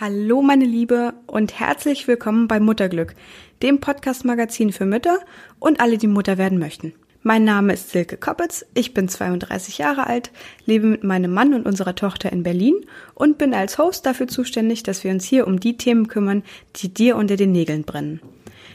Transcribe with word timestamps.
Hallo 0.00 0.42
meine 0.42 0.64
Liebe 0.64 1.12
und 1.26 1.58
herzlich 1.58 2.06
willkommen 2.06 2.46
bei 2.46 2.60
Mutterglück, 2.60 3.16
dem 3.62 3.80
Podcast-Magazin 3.80 4.70
für 4.70 4.84
Mütter 4.84 5.18
und 5.58 5.80
alle, 5.80 5.98
die 5.98 6.06
Mutter 6.06 6.38
werden 6.38 6.60
möchten. 6.60 6.92
Mein 7.24 7.42
Name 7.42 7.72
ist 7.72 7.90
Silke 7.90 8.16
Koppitz, 8.16 8.64
ich 8.74 8.94
bin 8.94 9.08
32 9.08 9.78
Jahre 9.78 10.06
alt, 10.06 10.30
lebe 10.66 10.86
mit 10.86 11.02
meinem 11.02 11.34
Mann 11.34 11.52
und 11.52 11.66
unserer 11.66 11.96
Tochter 11.96 12.30
in 12.30 12.44
Berlin 12.44 12.76
und 13.14 13.38
bin 13.38 13.52
als 13.54 13.78
Host 13.78 14.06
dafür 14.06 14.28
zuständig, 14.28 14.84
dass 14.84 15.02
wir 15.02 15.10
uns 15.10 15.24
hier 15.24 15.48
um 15.48 15.58
die 15.58 15.76
Themen 15.76 16.06
kümmern, 16.06 16.44
die 16.76 16.94
dir 16.94 17.16
unter 17.16 17.34
den 17.34 17.50
Nägeln 17.50 17.82
brennen. 17.82 18.20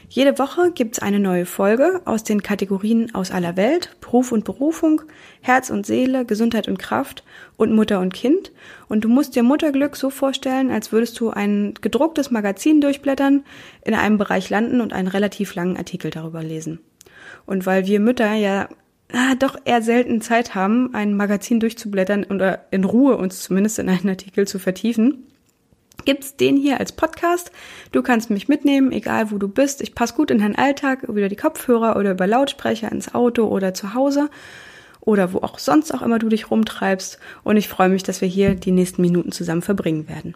Jede 0.08 0.38
Woche 0.38 0.70
gibt's 0.72 0.98
eine 0.98 1.18
neue 1.18 1.46
Folge 1.46 2.02
aus 2.04 2.24
den 2.24 2.42
Kategorien 2.42 3.14
aus 3.14 3.30
aller 3.30 3.56
Welt, 3.56 3.96
Beruf 4.00 4.32
und 4.32 4.44
Berufung, 4.44 5.02
Herz 5.40 5.70
und 5.70 5.86
Seele, 5.86 6.24
Gesundheit 6.24 6.68
und 6.68 6.78
Kraft 6.78 7.24
und 7.56 7.72
Mutter 7.72 8.00
und 8.00 8.12
Kind. 8.12 8.52
Und 8.88 9.04
du 9.04 9.08
musst 9.08 9.34
dir 9.34 9.42
Mutterglück 9.42 9.96
so 9.96 10.10
vorstellen, 10.10 10.70
als 10.70 10.92
würdest 10.92 11.18
du 11.18 11.30
ein 11.30 11.74
gedrucktes 11.80 12.30
Magazin 12.30 12.80
durchblättern, 12.80 13.44
in 13.84 13.94
einem 13.94 14.18
Bereich 14.18 14.50
landen 14.50 14.80
und 14.80 14.92
einen 14.92 15.08
relativ 15.08 15.54
langen 15.54 15.76
Artikel 15.76 16.10
darüber 16.10 16.42
lesen. 16.42 16.80
Und 17.46 17.66
weil 17.66 17.86
wir 17.86 18.00
Mütter 18.00 18.32
ja 18.34 18.68
ah, 19.12 19.34
doch 19.38 19.58
eher 19.64 19.82
selten 19.82 20.20
Zeit 20.20 20.54
haben, 20.54 20.94
ein 20.94 21.16
Magazin 21.16 21.60
durchzublättern 21.60 22.24
oder 22.24 22.66
in 22.70 22.84
Ruhe 22.84 23.16
uns 23.16 23.42
zumindest 23.42 23.78
in 23.78 23.88
einen 23.88 24.08
Artikel 24.08 24.46
zu 24.46 24.58
vertiefen, 24.58 25.26
gibt's 26.04 26.36
den 26.36 26.56
hier 26.56 26.80
als 26.80 26.92
Podcast. 26.92 27.50
Du 27.92 28.02
kannst 28.02 28.30
mich 28.30 28.48
mitnehmen, 28.48 28.92
egal 28.92 29.30
wo 29.30 29.38
du 29.38 29.48
bist. 29.48 29.80
Ich 29.80 29.94
passe 29.94 30.14
gut 30.14 30.30
in 30.30 30.38
deinen 30.38 30.56
Alltag, 30.56 31.02
über 31.04 31.28
die 31.28 31.36
Kopfhörer 31.36 31.96
oder 31.96 32.12
über 32.12 32.26
Lautsprecher 32.26 32.90
ins 32.90 33.14
Auto 33.14 33.44
oder 33.46 33.74
zu 33.74 33.94
Hause 33.94 34.30
oder 35.00 35.32
wo 35.32 35.38
auch 35.38 35.58
sonst 35.58 35.92
auch 35.92 36.02
immer 36.02 36.18
du 36.18 36.28
dich 36.28 36.50
rumtreibst. 36.50 37.18
Und 37.42 37.56
ich 37.56 37.68
freue 37.68 37.88
mich, 37.88 38.02
dass 38.02 38.20
wir 38.20 38.28
hier 38.28 38.54
die 38.54 38.72
nächsten 38.72 39.02
Minuten 39.02 39.32
zusammen 39.32 39.62
verbringen 39.62 40.08
werden. 40.08 40.34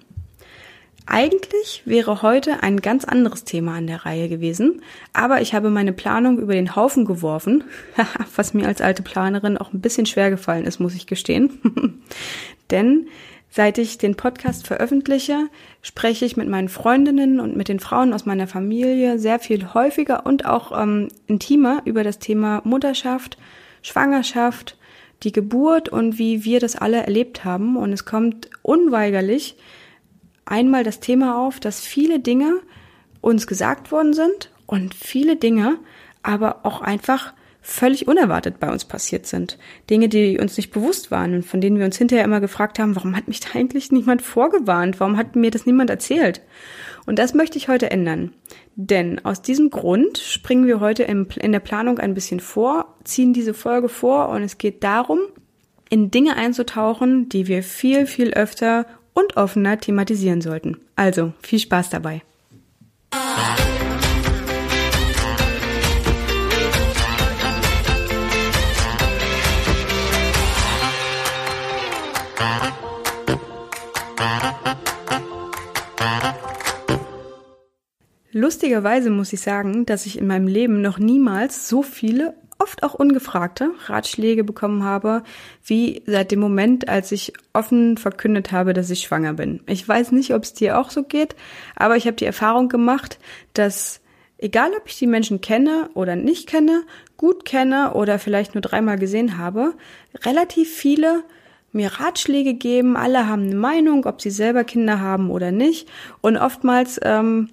Eigentlich 1.10 1.82
wäre 1.86 2.20
heute 2.20 2.62
ein 2.62 2.82
ganz 2.82 3.06
anderes 3.06 3.44
Thema 3.44 3.76
an 3.76 3.86
der 3.86 4.04
Reihe 4.04 4.28
gewesen, 4.28 4.82
aber 5.14 5.40
ich 5.40 5.54
habe 5.54 5.70
meine 5.70 5.94
Planung 5.94 6.38
über 6.38 6.52
den 6.52 6.76
Haufen 6.76 7.06
geworfen, 7.06 7.64
was 8.36 8.52
mir 8.52 8.66
als 8.66 8.82
alte 8.82 9.02
Planerin 9.02 9.56
auch 9.56 9.72
ein 9.72 9.80
bisschen 9.80 10.04
schwer 10.04 10.28
gefallen 10.28 10.66
ist, 10.66 10.80
muss 10.80 10.94
ich 10.94 11.06
gestehen. 11.06 12.02
Denn 12.70 13.06
Seit 13.50 13.78
ich 13.78 13.98
den 13.98 14.14
Podcast 14.14 14.66
veröffentliche, 14.66 15.48
spreche 15.80 16.24
ich 16.24 16.36
mit 16.36 16.48
meinen 16.48 16.68
Freundinnen 16.68 17.40
und 17.40 17.56
mit 17.56 17.68
den 17.68 17.80
Frauen 17.80 18.12
aus 18.12 18.26
meiner 18.26 18.46
Familie 18.46 19.18
sehr 19.18 19.38
viel 19.38 19.72
häufiger 19.72 20.26
und 20.26 20.44
auch 20.44 20.78
ähm, 20.78 21.08
intimer 21.26 21.82
über 21.84 22.04
das 22.04 22.18
Thema 22.18 22.60
Mutterschaft, 22.64 23.38
Schwangerschaft, 23.82 24.76
die 25.22 25.32
Geburt 25.32 25.88
und 25.88 26.18
wie 26.18 26.44
wir 26.44 26.60
das 26.60 26.76
alle 26.76 26.98
erlebt 26.98 27.44
haben. 27.44 27.76
Und 27.76 27.92
es 27.92 28.04
kommt 28.04 28.50
unweigerlich 28.62 29.56
einmal 30.44 30.84
das 30.84 31.00
Thema 31.00 31.38
auf, 31.38 31.58
dass 31.58 31.80
viele 31.80 32.20
Dinge 32.20 32.60
uns 33.20 33.46
gesagt 33.46 33.90
worden 33.90 34.12
sind 34.12 34.50
und 34.66 34.94
viele 34.94 35.36
Dinge 35.36 35.78
aber 36.22 36.60
auch 36.64 36.82
einfach 36.82 37.32
völlig 37.68 38.08
unerwartet 38.08 38.58
bei 38.60 38.72
uns 38.72 38.86
passiert 38.86 39.26
sind. 39.26 39.58
Dinge, 39.90 40.08
die 40.08 40.38
uns 40.38 40.56
nicht 40.56 40.70
bewusst 40.70 41.10
waren 41.10 41.34
und 41.34 41.44
von 41.44 41.60
denen 41.60 41.78
wir 41.78 41.84
uns 41.84 41.98
hinterher 41.98 42.24
immer 42.24 42.40
gefragt 42.40 42.78
haben, 42.78 42.96
warum 42.96 43.14
hat 43.14 43.28
mich 43.28 43.40
da 43.40 43.50
eigentlich 43.54 43.92
niemand 43.92 44.22
vorgewarnt? 44.22 44.98
Warum 45.00 45.18
hat 45.18 45.36
mir 45.36 45.50
das 45.50 45.66
niemand 45.66 45.90
erzählt? 45.90 46.40
Und 47.04 47.18
das 47.18 47.34
möchte 47.34 47.58
ich 47.58 47.68
heute 47.68 47.90
ändern. 47.90 48.32
Denn 48.74 49.22
aus 49.24 49.42
diesem 49.42 49.68
Grund 49.68 50.16
springen 50.16 50.66
wir 50.66 50.80
heute 50.80 51.02
in 51.02 51.52
der 51.52 51.60
Planung 51.60 51.98
ein 51.98 52.14
bisschen 52.14 52.40
vor, 52.40 52.96
ziehen 53.04 53.34
diese 53.34 53.52
Folge 53.52 53.90
vor 53.90 54.30
und 54.30 54.42
es 54.42 54.56
geht 54.56 54.82
darum, 54.82 55.20
in 55.90 56.10
Dinge 56.10 56.36
einzutauchen, 56.36 57.28
die 57.28 57.48
wir 57.48 57.62
viel, 57.62 58.06
viel 58.06 58.32
öfter 58.32 58.86
und 59.12 59.36
offener 59.36 59.78
thematisieren 59.78 60.40
sollten. 60.40 60.78
Also, 60.96 61.32
viel 61.42 61.58
Spaß 61.58 61.90
dabei. 61.90 62.22
Lustigerweise 78.32 79.10
muss 79.10 79.32
ich 79.32 79.40
sagen, 79.40 79.84
dass 79.86 80.06
ich 80.06 80.18
in 80.18 80.26
meinem 80.26 80.46
Leben 80.46 80.80
noch 80.80 80.98
niemals 80.98 81.68
so 81.68 81.82
viele, 81.82 82.34
oft 82.58 82.82
auch 82.82 82.94
ungefragte 82.94 83.70
Ratschläge 83.86 84.44
bekommen 84.44 84.84
habe, 84.84 85.22
wie 85.64 86.02
seit 86.06 86.30
dem 86.30 86.40
Moment, 86.40 86.88
als 86.88 87.12
ich 87.12 87.32
offen 87.52 87.96
verkündet 87.96 88.52
habe, 88.52 88.74
dass 88.74 88.90
ich 88.90 89.00
schwanger 89.00 89.34
bin. 89.34 89.60
Ich 89.66 89.86
weiß 89.86 90.12
nicht, 90.12 90.34
ob 90.34 90.42
es 90.42 90.54
dir 90.54 90.78
auch 90.78 90.90
so 90.90 91.02
geht, 91.04 91.36
aber 91.76 91.96
ich 91.96 92.06
habe 92.06 92.16
die 92.16 92.24
Erfahrung 92.24 92.68
gemacht, 92.68 93.18
dass 93.54 94.00
egal 94.38 94.70
ob 94.76 94.86
ich 94.86 94.98
die 94.98 95.06
Menschen 95.06 95.40
kenne 95.40 95.90
oder 95.94 96.16
nicht 96.16 96.48
kenne, 96.48 96.84
gut 97.16 97.44
kenne 97.44 97.94
oder 97.94 98.18
vielleicht 98.18 98.54
nur 98.54 98.62
dreimal 98.62 98.98
gesehen 98.98 99.38
habe, 99.38 99.74
relativ 100.24 100.72
viele 100.72 101.24
mir 101.72 101.92
Ratschläge 102.00 102.54
geben. 102.54 102.96
Alle 102.96 103.28
haben 103.28 103.42
eine 103.42 103.54
Meinung, 103.54 104.06
ob 104.06 104.20
sie 104.20 104.30
selber 104.30 104.64
Kinder 104.64 105.00
haben 105.00 105.30
oder 105.30 105.52
nicht. 105.52 105.88
Und 106.20 106.36
oftmals 106.36 106.98
ähm, 107.02 107.50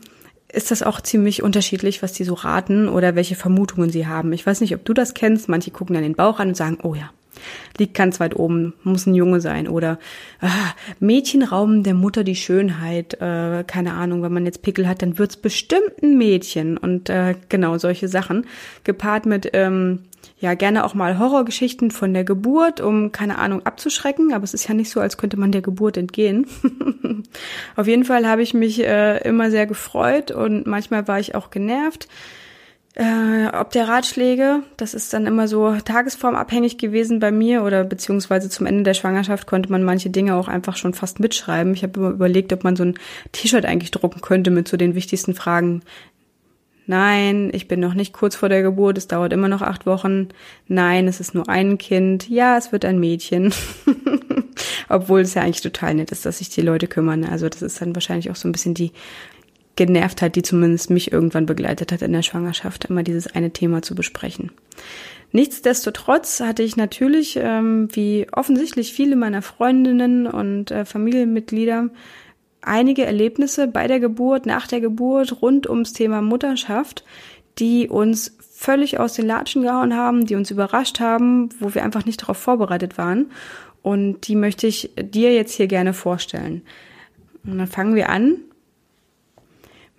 ist 0.52 0.72
das 0.72 0.84
auch 0.84 1.02
ziemlich 1.02 1.44
unterschiedlich, 1.44 2.02
was 2.02 2.14
die 2.14 2.24
so 2.24 2.34
raten 2.34 2.88
oder 2.88 3.16
welche 3.16 3.36
Vermutungen 3.36 3.90
sie 3.90 4.08
haben. 4.08 4.32
Ich 4.34 4.46
weiß 4.46 4.62
nicht, 4.62 4.74
ob 4.74 4.86
du 4.86 4.94
das 4.94 5.14
kennst. 5.14 5.50
Manche 5.50 5.72
gucken 5.72 5.94
dann 5.94 6.04
den 6.04 6.16
Bauch 6.16 6.40
an 6.40 6.50
und 6.50 6.58
sagen, 6.58 6.78
oh 6.84 6.96
ja, 6.96 7.10
liegt 7.78 7.94
ganz 7.94 8.20
weit 8.20 8.36
oben, 8.36 8.74
muss 8.84 9.06
ein 9.06 9.16
Junge 9.16 9.42
sein. 9.42 9.68
Oder 9.68 10.00
ah, 10.40 10.74
Mädchen 11.00 11.44
rauben 11.44 11.84
der 11.84 11.94
Mutter 11.94 12.24
die 12.24 12.36
Schönheit. 12.36 13.16
Äh, 13.16 13.64
keine 13.68 13.94
Ahnung, 13.94 14.24
wenn 14.24 14.34
man 14.34 14.46
jetzt 14.46 14.62
Pickel 14.62 14.88
hat, 14.88 15.02
dann 15.02 15.18
wird's 15.18 15.38
bestimmt 15.38 16.02
ein 16.02 16.18
Mädchen. 16.18 16.78
Und 16.78 17.10
äh, 17.10 17.36
genau 17.50 17.78
solche 17.78 18.08
Sachen. 18.08 18.46
Gepaart 18.84 19.26
mit 19.26 19.50
ähm, 19.54 20.04
ja 20.40 20.54
gerne 20.54 20.84
auch 20.84 20.94
mal 20.94 21.20
Horrorgeschichten 21.20 21.92
von 21.92 22.14
der 22.14 22.24
Geburt, 22.24 22.82
um 22.82 23.12
keine 23.12 23.38
Ahnung 23.38 23.66
abzuschrecken, 23.66 24.34
aber 24.34 24.44
es 24.44 24.54
ist 24.54 24.68
ja 24.68 24.74
nicht 24.74 24.90
so, 24.90 25.00
als 25.00 25.18
könnte 25.18 25.38
man 25.38 25.52
der 25.52 25.62
Geburt 25.62 25.98
entgehen. 25.98 26.48
Auf 27.76 27.88
jeden 27.88 28.06
Fall 28.06 28.28
habe 28.28 28.42
ich 28.42 28.54
mich 28.54 28.84
äh, 28.84 29.18
immer 29.28 29.52
sehr 29.52 29.66
gefreut 29.66 30.32
und 30.32 30.68
manchmal 30.68 31.08
war 31.08 31.20
ich 31.20 31.36
auch 31.36 31.50
genervt. 31.50 32.08
Äh, 32.98 33.48
ob 33.54 33.72
der 33.72 33.90
Ratschläge, 33.90 34.64
das 34.78 34.94
ist 34.94 35.12
dann 35.12 35.26
immer 35.26 35.50
so 35.50 35.76
tagesformabhängig 35.84 36.78
gewesen 36.78 37.20
bei 37.20 37.30
mir 37.30 37.64
oder 37.64 37.84
beziehungsweise 37.84 38.50
zum 38.50 38.66
Ende 38.66 38.84
der 38.84 38.94
Schwangerschaft 38.94 39.48
konnte 39.48 39.70
man 39.70 39.84
manche 39.84 40.10
Dinge 40.10 40.36
auch 40.36 40.48
einfach 40.48 40.78
schon 40.78 40.94
fast 40.94 41.20
mitschreiben. 41.20 41.74
Ich 41.74 41.84
habe 41.84 42.00
immer 42.00 42.12
überlegt, 42.12 42.54
ob 42.54 42.64
man 42.64 42.78
so 42.78 42.86
ein 42.86 42.96
T-Shirt 43.34 43.66
eigentlich 43.66 43.92
drucken 43.92 44.22
könnte 44.22 44.50
mit 44.50 44.70
so 44.70 44.78
den 44.78 44.96
wichtigsten 44.96 45.34
Fragen 45.34 45.82
Nein, 46.88 47.50
ich 47.54 47.68
bin 47.68 47.80
noch 47.80 47.96
nicht 47.96 48.14
kurz 48.14 48.36
vor 48.36 48.50
der 48.50 48.62
Geburt, 48.62 48.98
es 48.98 49.08
dauert 49.08 49.34
immer 49.34 49.48
noch 49.48 49.62
acht 49.62 49.86
Wochen. 49.86 50.30
Nein, 50.68 51.08
es 51.08 51.20
ist 51.20 51.34
nur 51.34 51.50
ein 51.50 51.78
Kind. 51.78 52.30
Ja, 52.30 52.58
es 52.58 52.72
wird 52.72 52.86
ein 52.86 53.00
Mädchen. 53.00 53.54
Obwohl 54.90 55.22
es 55.22 55.34
ja 55.34 55.42
eigentlich 55.42 55.62
total 55.62 55.96
nett 55.96 56.12
ist, 56.12 56.26
dass 56.26 56.38
sich 56.38 56.50
die 56.50 56.62
Leute 56.62 56.88
kümmern. 56.88 57.26
Also 57.26 57.50
das 57.50 57.64
ist 57.64 57.82
dann 57.82 57.96
wahrscheinlich 57.96 58.30
auch 58.30 58.36
so 58.36 58.48
ein 58.48 58.52
bisschen 58.52 58.76
die 58.76 58.92
Genervtheit, 59.76 60.36
die 60.36 60.44
zumindest 60.44 60.90
mich 60.90 61.12
irgendwann 61.12 61.46
begleitet 61.46 61.92
hat 61.92 62.02
in 62.02 62.14
der 62.14 62.22
Schwangerschaft, 62.22 62.86
immer 62.86 63.04
dieses 63.04 63.28
eine 63.28 63.52
Thema 63.52 63.82
zu 63.82 63.96
besprechen. 63.96 64.52
Nichtsdestotrotz 65.32 66.40
hatte 66.40 66.64
ich 66.64 66.78
natürlich, 66.78 67.38
ähm, 67.42 67.90
wie 67.92 68.28
offensichtlich 68.32 68.94
viele 68.94 69.16
meiner 69.18 69.42
Freundinnen 69.42 70.28
und 70.28 70.72
äh, 70.72 70.86
Familienmitglieder, 70.86 71.90
einige 72.68 73.06
Erlebnisse 73.06 73.68
bei 73.68 73.88
der 73.88 74.00
Geburt, 74.00 74.46
nach 74.46 74.68
der 74.68 74.82
Geburt, 74.82 75.42
rund 75.42 75.68
ums 75.70 75.94
Thema 75.94 76.22
Mutterschaft, 76.22 77.04
die 77.60 77.88
uns 77.88 78.38
völlig 78.40 79.00
aus 79.00 79.14
den 79.14 79.28
Latschen 79.28 79.64
gehauen 79.64 79.96
haben, 79.96 80.26
die 80.26 80.36
uns 80.36 80.52
überrascht 80.52 81.00
haben, 81.00 81.50
wo 81.60 81.74
wir 81.74 81.84
einfach 81.84 82.06
nicht 82.06 82.22
darauf 82.22 82.38
vorbereitet 82.38 82.98
waren. 82.98 83.32
Und 83.82 84.28
die 84.28 84.36
möchte 84.36 84.68
ich 84.68 84.92
dir 85.00 85.34
jetzt 85.34 85.54
hier 85.54 85.68
gerne 85.68 85.94
vorstellen. 85.94 86.64
Und 87.46 87.58
dann 87.58 87.68
fangen 87.68 87.96
wir 87.96 88.10
an 88.10 88.38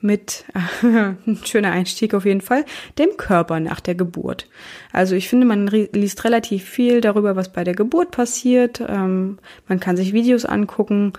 mit, 0.01 0.45
ein 0.83 1.41
schöner 1.45 1.73
Einstieg 1.73 2.15
auf 2.15 2.25
jeden 2.25 2.41
Fall, 2.41 2.65
dem 2.99 3.17
Körper 3.17 3.61
nach 3.61 3.81
der 3.81 3.95
Geburt. 3.95 4.49
Also 4.93 5.15
ich 5.15 5.29
finde, 5.29 5.47
man 5.47 5.67
liest 5.67 6.25
relativ 6.25 6.65
viel 6.65 7.01
darüber, 7.01 7.37
was 7.37 7.53
bei 7.53 7.65
der 7.65 7.75
Geburt 7.75 8.11
passiert. 8.11 8.81
Ähm, 8.87 9.39
man 9.69 9.81
kann 9.81 9.97
sich 9.97 10.13
Videos 10.13 10.45
angucken 10.45 11.13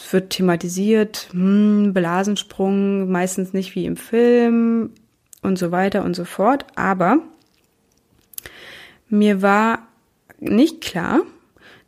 es 0.00 0.12
wird 0.12 0.30
thematisiert, 0.30 1.28
hm, 1.32 1.92
Blasensprung, 1.92 3.10
meistens 3.10 3.52
nicht 3.52 3.74
wie 3.74 3.84
im 3.84 3.96
Film 3.96 4.90
und 5.42 5.58
so 5.58 5.70
weiter 5.72 6.04
und 6.04 6.14
so 6.14 6.24
fort. 6.24 6.66
Aber 6.76 7.18
mir 9.08 9.42
war 9.42 9.88
nicht 10.38 10.80
klar, 10.80 11.22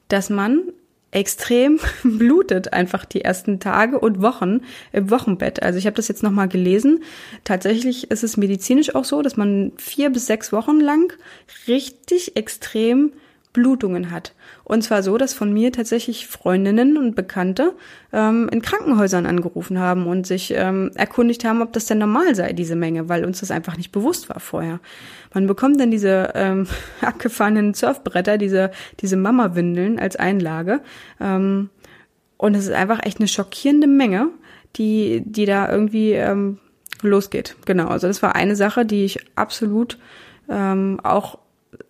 dass 0.09 0.29
man 0.29 0.73
extrem 1.13 1.79
blutet 2.03 2.73
einfach 2.73 3.05
die 3.05 3.23
ersten 3.23 3.61
Tage 3.61 3.99
und 3.99 4.21
Wochen 4.21 4.61
im 4.93 5.11
Wochenbett. 5.11 5.63
Also 5.63 5.79
ich 5.79 5.87
habe 5.87 5.97
das 5.97 6.09
jetzt 6.09 6.23
nochmal 6.23 6.49
gelesen. 6.49 7.03
Tatsächlich 7.45 8.11
ist 8.11 8.25
es 8.25 8.37
medizinisch 8.37 8.95
auch 8.95 9.05
so, 9.05 9.23
dass 9.23 9.37
man 9.37 9.73
vier 9.77 10.11
bis 10.11 10.27
sechs 10.27 10.53
Wochen 10.53 10.81
lang 10.81 11.13
richtig 11.67 12.37
extrem 12.37 13.13
Blutungen 13.53 14.11
hat. 14.11 14.35
Und 14.63 14.83
zwar 14.83 15.03
so, 15.03 15.19
dass 15.19 15.35
von 15.35 15.53
mir 15.53 15.73
tatsächlich 15.73 16.29
Freundinnen 16.29 16.97
und 16.97 17.17
Bekannte 17.17 17.75
ähm, 18.13 18.49
in 18.53 18.63
Krankenhäusern 18.63 19.27
angerufen 19.27 19.79
haben 19.79 20.07
und 20.07 20.27
sich 20.27 20.53
ähm, 20.55 20.93
erkundigt 20.95 21.45
haben, 21.45 21.61
ob 21.61 21.73
das 21.73 21.87
denn 21.87 21.99
normal 21.99 22.35
sei, 22.35 22.53
diese 22.53 22.77
Menge, 22.77 23.09
weil 23.09 23.25
uns 23.25 23.41
das 23.41 23.51
einfach 23.51 23.77
nicht 23.77 23.91
bewusst 23.91 24.29
war 24.29 24.39
vorher. 24.39 24.79
Man 25.35 25.47
bekommt 25.49 25.81
dann 25.81 25.91
diese 25.91 26.31
ähm, 26.35 26.69
abgefahrenen 27.01 27.75
Surfbretter, 27.75 28.39
diese, 28.39 28.71
diese 29.01 29.17
Mama-Windeln 29.17 29.99
als 29.99 30.15
Einlage. 30.15 30.81
Ähm, 31.21 31.71
und 32.37 32.55
es 32.55 32.65
ist 32.65 32.73
einfach 32.73 33.01
echt 33.05 33.19
eine 33.19 33.29
schockierende 33.29 33.89
Menge, 33.89 34.29
die, 34.77 35.23
die 35.27 35.45
da 35.45 35.71
irgendwie 35.71 36.13
ähm, 36.13 36.59
losgeht. 37.03 37.57
Genau, 37.67 37.89
also 37.89 38.07
das 38.07 38.23
war 38.23 38.37
eine 38.37 38.55
Sache, 38.55 38.87
die 38.87 39.05
ich 39.05 39.19
absolut 39.37 39.99
ähm, 40.49 41.01
auch 41.03 41.39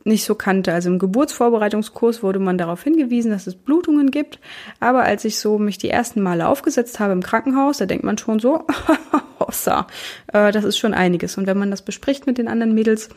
nicht 0.04 0.24
so 0.24 0.34
kannte. 0.34 0.72
Also 0.72 0.90
im 0.90 0.98
Geburtsvorbereitungskurs 0.98 2.22
wurde 2.22 2.38
man 2.38 2.58
darauf 2.58 2.82
hingewiesen, 2.82 3.30
dass 3.30 3.46
es 3.46 3.54
Blutungen 3.54 4.10
gibt. 4.10 4.38
Aber 4.78 5.02
als 5.02 5.24
ich 5.24 5.38
so 5.38 5.58
mich 5.58 5.78
die 5.78 5.90
ersten 5.90 6.20
Male 6.20 6.48
aufgesetzt 6.48 7.00
habe 7.00 7.12
im 7.12 7.22
Krankenhaus, 7.22 7.78
da 7.78 7.86
denkt 7.86 8.04
man 8.04 8.18
schon 8.18 8.38
so, 8.38 8.66
hossa, 9.40 9.86
äh, 10.32 10.52
das 10.52 10.64
ist 10.64 10.78
schon 10.78 10.94
einiges. 10.94 11.38
Und 11.38 11.46
wenn 11.46 11.58
man 11.58 11.70
das 11.70 11.82
bespricht 11.82 12.26
mit 12.26 12.38
den 12.38 12.48
anderen 12.48 12.74
Mädels, 12.74 13.08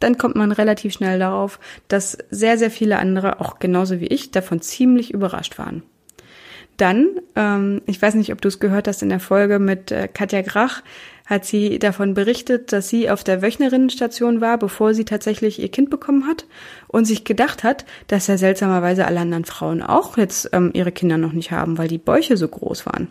dann 0.00 0.18
kommt 0.18 0.36
man 0.36 0.52
relativ 0.52 0.92
schnell 0.92 1.18
darauf, 1.18 1.58
dass 1.88 2.18
sehr, 2.30 2.58
sehr 2.58 2.70
viele 2.70 2.98
andere, 2.98 3.40
auch 3.40 3.58
genauso 3.58 4.00
wie 4.00 4.06
ich, 4.06 4.30
davon 4.30 4.60
ziemlich 4.60 5.12
überrascht 5.12 5.58
waren. 5.58 5.82
Dann, 6.76 7.08
ähm, 7.34 7.82
ich 7.86 8.00
weiß 8.00 8.14
nicht, 8.14 8.32
ob 8.32 8.40
du 8.40 8.46
es 8.46 8.60
gehört 8.60 8.86
hast 8.86 9.02
in 9.02 9.08
der 9.08 9.18
Folge 9.18 9.58
mit 9.58 9.90
äh, 9.90 10.06
Katja 10.06 10.42
Grach, 10.42 10.82
hat 11.28 11.44
sie 11.44 11.78
davon 11.78 12.14
berichtet, 12.14 12.72
dass 12.72 12.88
sie 12.88 13.10
auf 13.10 13.22
der 13.22 13.42
Wöchnerinnenstation 13.42 14.40
war, 14.40 14.56
bevor 14.56 14.94
sie 14.94 15.04
tatsächlich 15.04 15.60
ihr 15.60 15.68
Kind 15.68 15.90
bekommen 15.90 16.26
hat 16.26 16.46
und 16.86 17.04
sich 17.04 17.24
gedacht 17.24 17.64
hat, 17.64 17.84
dass 18.06 18.28
ja 18.28 18.38
seltsamerweise 18.38 19.04
alle 19.04 19.20
anderen 19.20 19.44
Frauen 19.44 19.82
auch 19.82 20.16
jetzt 20.16 20.48
ähm, 20.54 20.70
ihre 20.72 20.90
Kinder 20.90 21.18
noch 21.18 21.32
nicht 21.32 21.50
haben, 21.50 21.76
weil 21.76 21.88
die 21.88 21.98
Bäuche 21.98 22.38
so 22.38 22.48
groß 22.48 22.86
waren. 22.86 23.08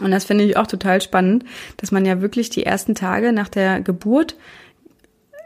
Und 0.00 0.10
das 0.10 0.24
finde 0.24 0.44
ich 0.44 0.58
auch 0.58 0.66
total 0.66 1.00
spannend, 1.00 1.44
dass 1.78 1.92
man 1.92 2.04
ja 2.04 2.20
wirklich 2.20 2.50
die 2.50 2.66
ersten 2.66 2.94
Tage 2.94 3.32
nach 3.32 3.48
der 3.48 3.80
Geburt 3.80 4.36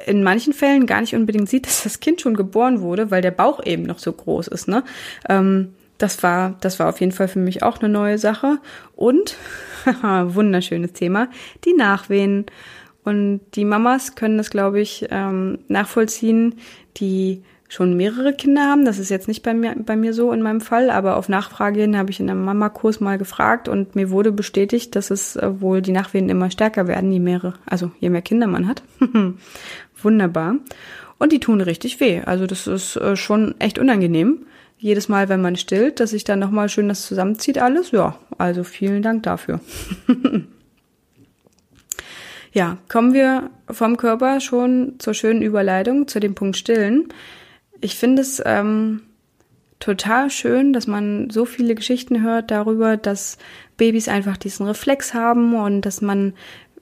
in 0.05 0.25
manchen 0.25 0.53
Fällen 0.53 0.87
gar 0.87 1.01
nicht 1.01 1.15
unbedingt 1.15 1.49
sieht, 1.49 1.67
dass 1.67 1.85
das 1.85 2.01
Kind 2.01 2.21
schon 2.21 2.35
geboren 2.35 2.81
wurde, 2.81 3.13
weil 3.13 3.23
der 3.23 3.31
Bauch 3.31 3.65
eben 3.65 3.85
noch 3.85 3.99
so 4.01 4.13
groß 4.13 4.49
ist. 4.49 4.67
Ne? 4.67 4.83
Ähm, 5.29 5.75
das 5.99 6.23
war, 6.23 6.57
das 6.61 6.79
war 6.79 6.89
auf 6.89 7.01
jeden 7.01 7.13
Fall 7.13 7.29
für 7.29 7.39
mich 7.39 7.63
auch 7.63 7.81
eine 7.81 7.89
neue 7.89 8.19
Sache. 8.19 8.59
Und, 8.95 9.37
wunderschönes 10.03 10.93
Thema, 10.93 11.29
die 11.65 11.75
Nachwehen. 11.75 12.47
Und 13.05 13.41
die 13.55 13.65
Mamas 13.65 14.17
können 14.17 14.37
das, 14.37 14.51
glaube 14.51 14.81
ich, 14.81 15.07
ähm, 15.11 15.59
nachvollziehen, 15.69 16.57
die 16.97 17.43
schon 17.69 17.97
mehrere 17.97 18.33
Kinder 18.33 18.63
haben. 18.63 18.85
Das 18.85 18.99
ist 18.99 19.11
jetzt 19.11 19.29
nicht 19.29 19.43
bei 19.43 19.55
mir, 19.55 19.75
bei 19.77 19.97
mir 19.97 20.13
so 20.13 20.33
in 20.33 20.43
meinem 20.43 20.61
Fall, 20.61 20.91
aber 20.91 21.17
auf 21.17 21.29
Nachfrage 21.29 21.81
hin 21.81 21.97
habe 21.97 22.11
ich 22.11 22.21
in 22.21 22.31
einem 22.31 22.45
Mama-Kurs 22.45 23.01
mal 23.01 23.19
gefragt 23.19 23.69
und 23.69 23.97
mir 23.97 24.11
wurde 24.11 24.33
bestätigt, 24.33 24.95
dass 24.95 25.11
es 25.11 25.37
äh, 25.37 25.61
wohl 25.61 25.83
die 25.83 25.93
Nachwehen 25.93 26.29
immer 26.29 26.51
stärker 26.51 26.87
werden, 26.87 27.13
je 27.13 27.21
mehrere, 27.21 27.55
also 27.65 27.91
je 27.99 28.11
mehr 28.11 28.23
Kinder 28.23 28.47
man 28.47 28.69
hat. 28.69 28.83
Wunderbar. 30.03 30.57
Und 31.19 31.33
die 31.33 31.41
tun 31.41 31.61
richtig 31.61 31.99
weh. 32.01 32.21
Also 32.25 32.47
das 32.47 32.67
ist 32.67 32.97
äh, 32.97 33.17
schon 33.17 33.55
echt 33.59 33.79
unangenehm 33.79 34.47
jedes 34.79 35.09
Mal, 35.09 35.29
wenn 35.29 35.41
man 35.41 35.57
stillt, 35.57 36.01
dass 36.01 36.11
sich 36.11 36.25
dann 36.25 36.39
nochmal 36.39 36.69
schön 36.69 36.89
das 36.89 37.07
zusammenzieht 37.07 37.59
alles. 37.59 37.91
Ja, 37.91 38.19
also 38.39 38.63
vielen 38.65 39.03
Dank 39.03 39.23
dafür. 39.23 39.61
ja, 42.53 42.79
kommen 42.89 43.15
wir 43.15 43.51
vom 43.71 43.97
Körper 43.97 44.41
schon 44.41 44.95
zur 44.99 45.15
schönen 45.15 45.43
Überleitung, 45.43 46.09
zu 46.09 46.21
dem 46.21 46.35
Punkt 46.35 46.57
Stillen. 46.57 47.09
Ich 47.81 47.97
finde 47.97 48.23
es 48.23 48.43
ähm, 48.45 49.03
total 49.79 50.31
schön, 50.31 50.73
dass 50.73 50.87
man 50.87 51.31
so 51.31 51.45
viele 51.45 51.75
Geschichten 51.75 52.23
hört 52.23 52.51
darüber, 52.51 52.97
dass 52.97 53.39
Babys 53.77 54.09
einfach 54.09 54.37
diesen 54.37 54.67
Reflex 54.67 55.15
haben 55.15 55.55
und 55.55 55.83
dass 55.83 56.01
man 56.01 56.35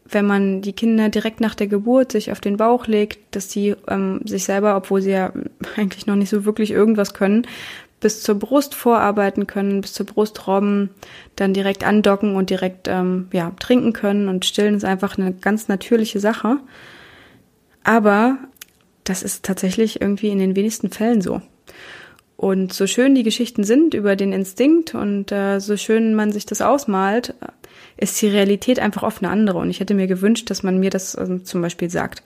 wenn 0.07 0.27
man 0.27 0.61
die 0.61 0.75
Kinder 0.75 1.09
direkt 1.09 1.41
nach 1.41 1.55
der 1.55 1.67
Geburt 1.67 2.13
sich 2.13 2.31
auf 2.31 2.41
den 2.41 2.57
Bauch 2.57 2.87
legt, 2.87 3.35
dass 3.35 3.49
die 3.49 3.75
ähm, 3.89 4.21
sich 4.25 4.45
selber, 4.45 4.77
obwohl 4.77 5.01
sie 5.01 5.13
ja 5.13 5.33
eigentlich 5.77 6.07
noch 6.07 6.17
nicht 6.17 6.29
so 6.29 6.45
wirklich 6.45 6.71
irgendwas 6.71 7.15
können, 7.15 7.47
bis 8.05 8.23
zur 8.23 8.35
Brust 8.35 8.75
vorarbeiten 8.75 9.47
können, 9.47 9.81
bis 9.81 9.95
zur 9.95 10.05
Brust 10.05 10.47
robben, 10.47 10.91
dann 11.37 11.55
direkt 11.55 11.85
andocken 11.85 12.37
und 12.37 12.51
direkt 12.51 12.87
ähm, 12.87 13.29
ja, 13.33 13.51
trinken 13.59 13.95
können. 13.95 14.29
Und 14.29 14.45
stillen 14.45 14.75
ist 14.75 14.85
einfach 14.85 15.17
eine 15.17 15.33
ganz 15.33 15.69
natürliche 15.69 16.21
Sache. 16.21 16.59
Aber 17.83 18.37
das 19.05 19.23
ist 19.23 19.43
tatsächlich 19.43 20.03
irgendwie 20.03 20.29
in 20.29 20.39
den 20.39 20.55
wenigsten 20.55 20.91
Fällen 20.91 21.23
so. 21.23 21.41
Und 22.37 22.75
so 22.75 22.87
schön 22.87 23.15
die 23.15 23.23
Geschichten 23.23 23.65
sind 23.65 23.95
über 23.95 24.17
den 24.17 24.35
Instinkt 24.35 24.95
und 24.95 25.33
äh, 25.33 25.61
so 25.61 25.79
schön 25.79 26.15
man 26.15 26.31
sich 26.31 26.45
das 26.45 26.61
ausmalt, 26.61 27.33
ist 27.97 28.21
die 28.21 28.29
Realität 28.29 28.81
einfach 28.81 29.03
oft 29.03 29.23
eine 29.23 29.33
andere. 29.33 29.57
Und 29.57 29.71
ich 29.71 29.81
hätte 29.81 29.95
mir 29.95 30.09
gewünscht, 30.09 30.51
dass 30.51 30.63
man 30.63 30.79
mir 30.79 30.91
das 30.91 31.17
also 31.17 31.39
zum 31.39 31.63
Beispiel 31.63 31.89
sagt. 31.89 32.23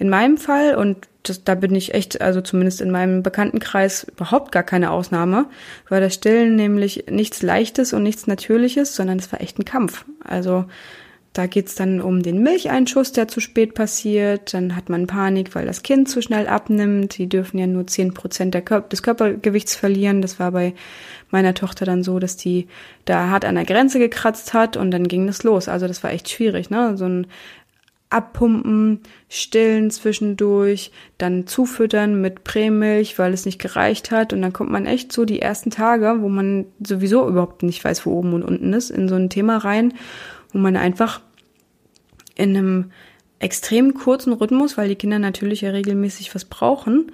In 0.00 0.08
meinem 0.08 0.38
Fall, 0.38 0.74
und 0.74 1.06
das, 1.22 1.44
da 1.44 1.54
bin 1.54 1.74
ich 1.74 1.94
echt, 1.94 2.20
also 2.20 2.40
zumindest 2.40 2.80
in 2.80 2.90
meinem 2.90 3.22
Bekanntenkreis 3.22 4.04
überhaupt 4.04 4.52
gar 4.52 4.62
keine 4.62 4.90
Ausnahme, 4.90 5.46
war 5.88 6.00
das 6.00 6.14
Stillen 6.14 6.56
nämlich 6.56 7.04
nichts 7.10 7.42
Leichtes 7.42 7.92
und 7.92 8.02
nichts 8.02 8.26
Natürliches, 8.26 8.94
sondern 8.96 9.18
es 9.18 9.30
war 9.32 9.40
echt 9.40 9.58
ein 9.58 9.64
Kampf. 9.64 10.04
Also 10.24 10.64
da 11.32 11.46
geht's 11.46 11.76
dann 11.76 12.00
um 12.00 12.24
den 12.24 12.42
Milcheinschuss, 12.42 13.12
der 13.12 13.28
zu 13.28 13.38
spät 13.38 13.74
passiert. 13.74 14.52
Dann 14.52 14.74
hat 14.74 14.88
man 14.88 15.06
Panik, 15.06 15.54
weil 15.54 15.64
das 15.64 15.84
Kind 15.84 16.08
zu 16.08 16.22
schnell 16.22 16.48
abnimmt. 16.48 17.18
Die 17.18 17.28
dürfen 17.28 17.56
ja 17.58 17.68
nur 17.68 17.86
zehn 17.86 18.12
Prozent 18.14 18.52
des 18.54 19.02
Körpergewichts 19.02 19.76
verlieren. 19.76 20.22
Das 20.22 20.40
war 20.40 20.50
bei 20.50 20.74
meiner 21.30 21.54
Tochter 21.54 21.84
dann 21.84 22.02
so, 22.02 22.18
dass 22.18 22.36
die 22.36 22.66
da 23.04 23.28
hart 23.28 23.44
an 23.44 23.54
der 23.54 23.64
Grenze 23.64 24.00
gekratzt 24.00 24.54
hat 24.54 24.76
und 24.76 24.90
dann 24.90 25.06
ging 25.06 25.28
das 25.28 25.44
los. 25.44 25.68
Also 25.68 25.86
das 25.86 26.02
war 26.02 26.10
echt 26.10 26.28
schwierig, 26.28 26.68
ne? 26.68 26.96
So 26.96 27.04
ein 27.04 27.28
Abpumpen, 28.10 29.00
stillen 29.28 29.90
zwischendurch, 29.90 30.90
dann 31.16 31.46
zufüttern 31.46 32.20
mit 32.20 32.44
Prämilch, 32.44 33.18
weil 33.18 33.32
es 33.32 33.46
nicht 33.46 33.60
gereicht 33.60 34.10
hat. 34.10 34.32
Und 34.32 34.42
dann 34.42 34.52
kommt 34.52 34.70
man 34.70 34.86
echt 34.86 35.12
so 35.12 35.24
die 35.24 35.40
ersten 35.40 35.70
Tage, 35.70 36.16
wo 36.20 36.28
man 36.28 36.66
sowieso 36.84 37.28
überhaupt 37.28 37.62
nicht 37.62 37.82
weiß, 37.84 38.04
wo 38.04 38.12
oben 38.12 38.34
und 38.34 38.42
unten 38.42 38.72
ist, 38.72 38.90
in 38.90 39.08
so 39.08 39.14
ein 39.14 39.30
Thema 39.30 39.58
rein 39.58 39.94
wo 40.52 40.58
man 40.58 40.76
einfach 40.76 41.20
in 42.34 42.56
einem 42.56 42.92
extrem 43.38 43.94
kurzen 43.94 44.32
Rhythmus, 44.32 44.76
weil 44.76 44.88
die 44.88 44.96
Kinder 44.96 45.18
natürlich 45.18 45.62
ja 45.62 45.70
regelmäßig 45.70 46.34
was 46.34 46.44
brauchen, 46.44 47.12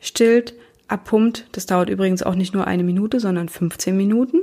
stillt, 0.00 0.54
abpumpt. 0.88 1.46
Das 1.52 1.66
dauert 1.66 1.90
übrigens 1.90 2.22
auch 2.22 2.34
nicht 2.34 2.54
nur 2.54 2.66
eine 2.66 2.84
Minute, 2.84 3.20
sondern 3.20 3.48
15 3.48 3.96
Minuten. 3.96 4.38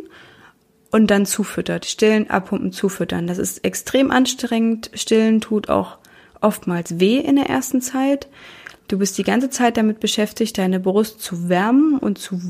Und 0.94 1.08
dann 1.10 1.26
zufüttert. 1.26 1.86
Stillen, 1.86 2.30
abpumpen, 2.30 2.74
zufüttern. 2.74 3.26
Das 3.26 3.38
ist 3.38 3.64
extrem 3.64 4.12
anstrengend. 4.12 4.92
Stillen 4.94 5.40
tut 5.40 5.70
auch 5.70 6.00
oftmals 6.42 7.00
weh 7.00 7.18
in 7.18 7.38
der 7.38 7.50
ersten 7.50 7.82
Zeit. 7.82 8.28
Du 8.88 8.98
bist 8.98 9.18
die 9.18 9.24
ganze 9.24 9.50
Zeit 9.50 9.78
damit 9.78 10.02
beschäftigt, 10.02 10.58
deine 10.58 10.82
Brust 10.82 11.22
zu 11.22 11.48
wärmen 11.48 11.98
und 11.98 12.18
zu 12.18 12.42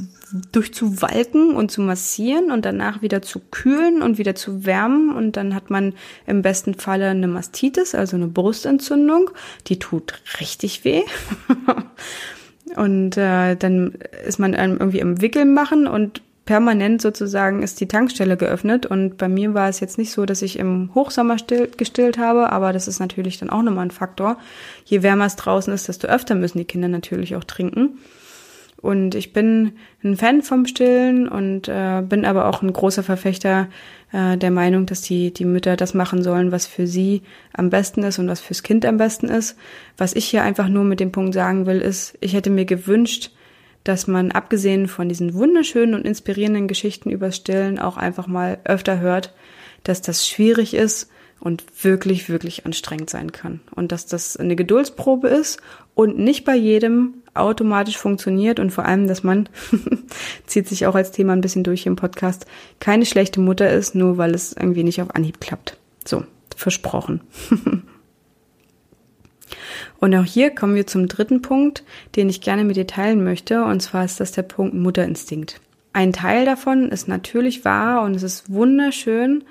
durchzuwalken 0.51 1.55
und 1.55 1.69
zu 1.69 1.81
massieren 1.81 2.51
und 2.51 2.65
danach 2.65 3.01
wieder 3.01 3.21
zu 3.21 3.39
kühlen 3.51 4.01
und 4.01 4.17
wieder 4.17 4.33
zu 4.33 4.65
wärmen 4.65 5.13
und 5.13 5.37
dann 5.37 5.53
hat 5.53 5.69
man 5.69 5.93
im 6.25 6.41
besten 6.41 6.73
Falle 6.73 7.09
eine 7.09 7.27
Mastitis, 7.27 7.93
also 7.93 8.15
eine 8.15 8.27
Brustentzündung, 8.27 9.29
die 9.67 9.77
tut 9.77 10.21
richtig 10.39 10.83
weh. 10.83 11.03
und 12.75 13.17
äh, 13.17 13.55
dann 13.55 13.99
ist 14.25 14.39
man 14.39 14.53
irgendwie 14.53 14.99
im 14.99 15.21
Wickeln 15.21 15.53
machen 15.53 15.85
und 15.85 16.23
permanent 16.45 17.01
sozusagen 17.01 17.61
ist 17.61 17.79
die 17.79 17.87
Tankstelle 17.87 18.35
geöffnet 18.35 18.85
und 18.85 19.17
bei 19.17 19.27
mir 19.27 19.53
war 19.53 19.69
es 19.69 19.79
jetzt 19.79 19.97
nicht 19.97 20.11
so, 20.11 20.25
dass 20.25 20.41
ich 20.41 20.57
im 20.57 20.89
Hochsommer 20.95 21.37
still, 21.37 21.69
gestillt 21.77 22.17
habe, 22.17 22.51
aber 22.51 22.73
das 22.73 22.87
ist 22.87 22.99
natürlich 22.99 23.37
dann 23.37 23.49
auch 23.49 23.61
nochmal 23.61 23.85
ein 23.85 23.91
Faktor. 23.91 24.37
Je 24.83 25.03
wärmer 25.03 25.25
es 25.25 25.35
draußen 25.35 25.73
ist, 25.73 25.87
desto 25.87 26.07
öfter 26.07 26.35
müssen 26.35 26.57
die 26.57 26.65
Kinder 26.65 26.87
natürlich 26.87 27.35
auch 27.35 27.43
trinken. 27.43 27.99
Und 28.81 29.13
ich 29.13 29.31
bin 29.31 29.73
ein 30.03 30.17
Fan 30.17 30.41
vom 30.41 30.65
Stillen 30.65 31.27
und 31.27 31.67
äh, 31.67 32.01
bin 32.01 32.25
aber 32.25 32.47
auch 32.47 32.63
ein 32.63 32.73
großer 32.73 33.03
Verfechter 33.03 33.67
äh, 34.11 34.37
der 34.37 34.49
Meinung, 34.49 34.87
dass 34.87 35.01
die, 35.01 35.31
die 35.31 35.45
Mütter 35.45 35.75
das 35.75 35.93
machen 35.93 36.23
sollen, 36.23 36.51
was 36.51 36.65
für 36.65 36.87
sie 36.87 37.21
am 37.53 37.69
besten 37.69 38.01
ist 38.01 38.17
und 38.17 38.27
was 38.27 38.39
fürs 38.39 38.63
Kind 38.63 38.83
am 38.87 38.97
besten 38.97 39.27
ist. 39.27 39.55
Was 39.97 40.15
ich 40.15 40.25
hier 40.25 40.41
einfach 40.41 40.67
nur 40.67 40.83
mit 40.83 40.99
dem 40.99 41.11
Punkt 41.11 41.35
sagen 41.35 41.67
will, 41.67 41.79
ist, 41.79 42.17
ich 42.21 42.33
hätte 42.33 42.49
mir 42.49 42.65
gewünscht, 42.65 43.31
dass 43.83 44.07
man 44.07 44.31
abgesehen 44.31 44.87
von 44.87 45.09
diesen 45.09 45.33
wunderschönen 45.33 45.95
und 45.95 46.05
inspirierenden 46.05 46.67
Geschichten 46.67 47.09
übers 47.09 47.35
Stillen 47.35 47.79
auch 47.79 47.97
einfach 47.97 48.27
mal 48.27 48.59
öfter 48.63 48.99
hört, 48.99 49.33
dass 49.83 50.01
das 50.01 50.27
schwierig 50.27 50.73
ist 50.73 51.09
und 51.39 51.63
wirklich, 51.83 52.29
wirklich 52.29 52.65
anstrengend 52.65 53.09
sein 53.09 53.31
kann. 53.31 53.61
Und 53.75 53.91
dass 53.91 54.05
das 54.05 54.37
eine 54.37 54.55
Geduldsprobe 54.55 55.27
ist 55.27 55.59
und 55.95 56.19
nicht 56.19 56.45
bei 56.45 56.55
jedem 56.55 57.15
automatisch 57.33 57.97
funktioniert 57.97 58.59
und 58.59 58.71
vor 58.71 58.85
allem, 58.85 59.07
dass 59.07 59.23
man, 59.23 59.49
zieht 60.45 60.67
sich 60.67 60.85
auch 60.85 60.95
als 60.95 61.11
Thema 61.11 61.33
ein 61.33 61.41
bisschen 61.41 61.63
durch 61.63 61.85
im 61.85 61.95
Podcast, 61.95 62.45
keine 62.79 63.05
schlechte 63.05 63.39
Mutter 63.39 63.69
ist, 63.71 63.95
nur 63.95 64.17
weil 64.17 64.35
es 64.35 64.53
irgendwie 64.53 64.83
nicht 64.83 65.01
auf 65.01 65.15
Anhieb 65.15 65.41
klappt. 65.41 65.77
So, 66.05 66.23
versprochen. 66.55 67.21
Und 70.01 70.15
auch 70.15 70.25
hier 70.25 70.49
kommen 70.49 70.73
wir 70.75 70.87
zum 70.87 71.07
dritten 71.07 71.43
Punkt, 71.43 71.83
den 72.15 72.27
ich 72.27 72.41
gerne 72.41 72.65
mit 72.65 72.75
dir 72.75 72.87
teilen 72.87 73.23
möchte, 73.23 73.63
und 73.63 73.81
zwar 73.81 74.03
ist 74.03 74.19
das 74.19 74.31
der 74.31 74.41
Punkt 74.41 74.73
Mutterinstinkt. 74.73 75.61
Ein 75.93 76.11
Teil 76.11 76.43
davon 76.43 76.89
ist 76.89 77.07
natürlich 77.07 77.63
wahr 77.63 78.01
und 78.01 78.15
es 78.15 78.23
ist 78.23 78.51
wunderschön, 78.51 79.43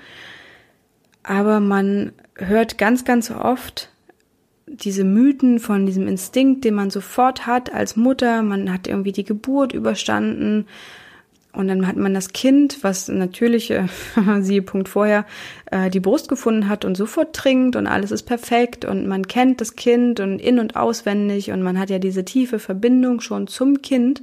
aber 1.22 1.60
man 1.60 2.12
hört 2.34 2.78
ganz, 2.78 3.04
ganz 3.04 3.30
oft 3.30 3.90
diese 4.66 5.04
Mythen 5.04 5.60
von 5.60 5.86
diesem 5.86 6.08
Instinkt, 6.08 6.64
den 6.64 6.74
man 6.74 6.90
sofort 6.90 7.46
hat 7.46 7.72
als 7.72 7.94
Mutter. 7.96 8.42
Man 8.42 8.72
hat 8.72 8.88
irgendwie 8.88 9.12
die 9.12 9.24
Geburt 9.24 9.72
überstanden 9.72 10.66
und 11.52 11.66
dann 11.66 11.86
hat 11.86 11.96
man 11.96 12.14
das 12.14 12.32
Kind, 12.32 12.78
was 12.82 13.08
natürlich, 13.08 13.70
äh, 13.72 13.86
siehe 14.40 14.62
Punkt 14.62 14.88
vorher, 14.88 15.26
äh, 15.70 15.90
die 15.90 16.00
Brust 16.00 16.28
gefunden 16.28 16.68
hat 16.68 16.84
und 16.84 16.96
sofort 16.96 17.34
trinkt 17.34 17.74
und 17.74 17.86
alles 17.86 18.12
ist 18.12 18.22
perfekt 18.22 18.84
und 18.84 19.08
man 19.08 19.26
kennt 19.26 19.60
das 19.60 19.74
Kind 19.74 20.20
und 20.20 20.38
in 20.38 20.60
und 20.60 20.76
auswendig 20.76 21.50
und 21.50 21.62
man 21.62 21.78
hat 21.78 21.90
ja 21.90 21.98
diese 21.98 22.24
tiefe 22.24 22.58
Verbindung 22.58 23.20
schon 23.20 23.48
zum 23.48 23.82
Kind. 23.82 24.22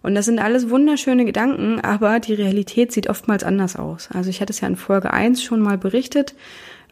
Und 0.00 0.14
das 0.14 0.26
sind 0.26 0.38
alles 0.38 0.70
wunderschöne 0.70 1.24
Gedanken, 1.24 1.80
aber 1.80 2.20
die 2.20 2.34
Realität 2.34 2.92
sieht 2.92 3.10
oftmals 3.10 3.42
anders 3.42 3.76
aus. 3.76 4.08
Also 4.14 4.30
ich 4.30 4.40
hatte 4.40 4.52
es 4.52 4.60
ja 4.60 4.68
in 4.68 4.76
Folge 4.76 5.12
eins 5.12 5.42
schon 5.42 5.60
mal 5.60 5.76
berichtet. 5.76 6.34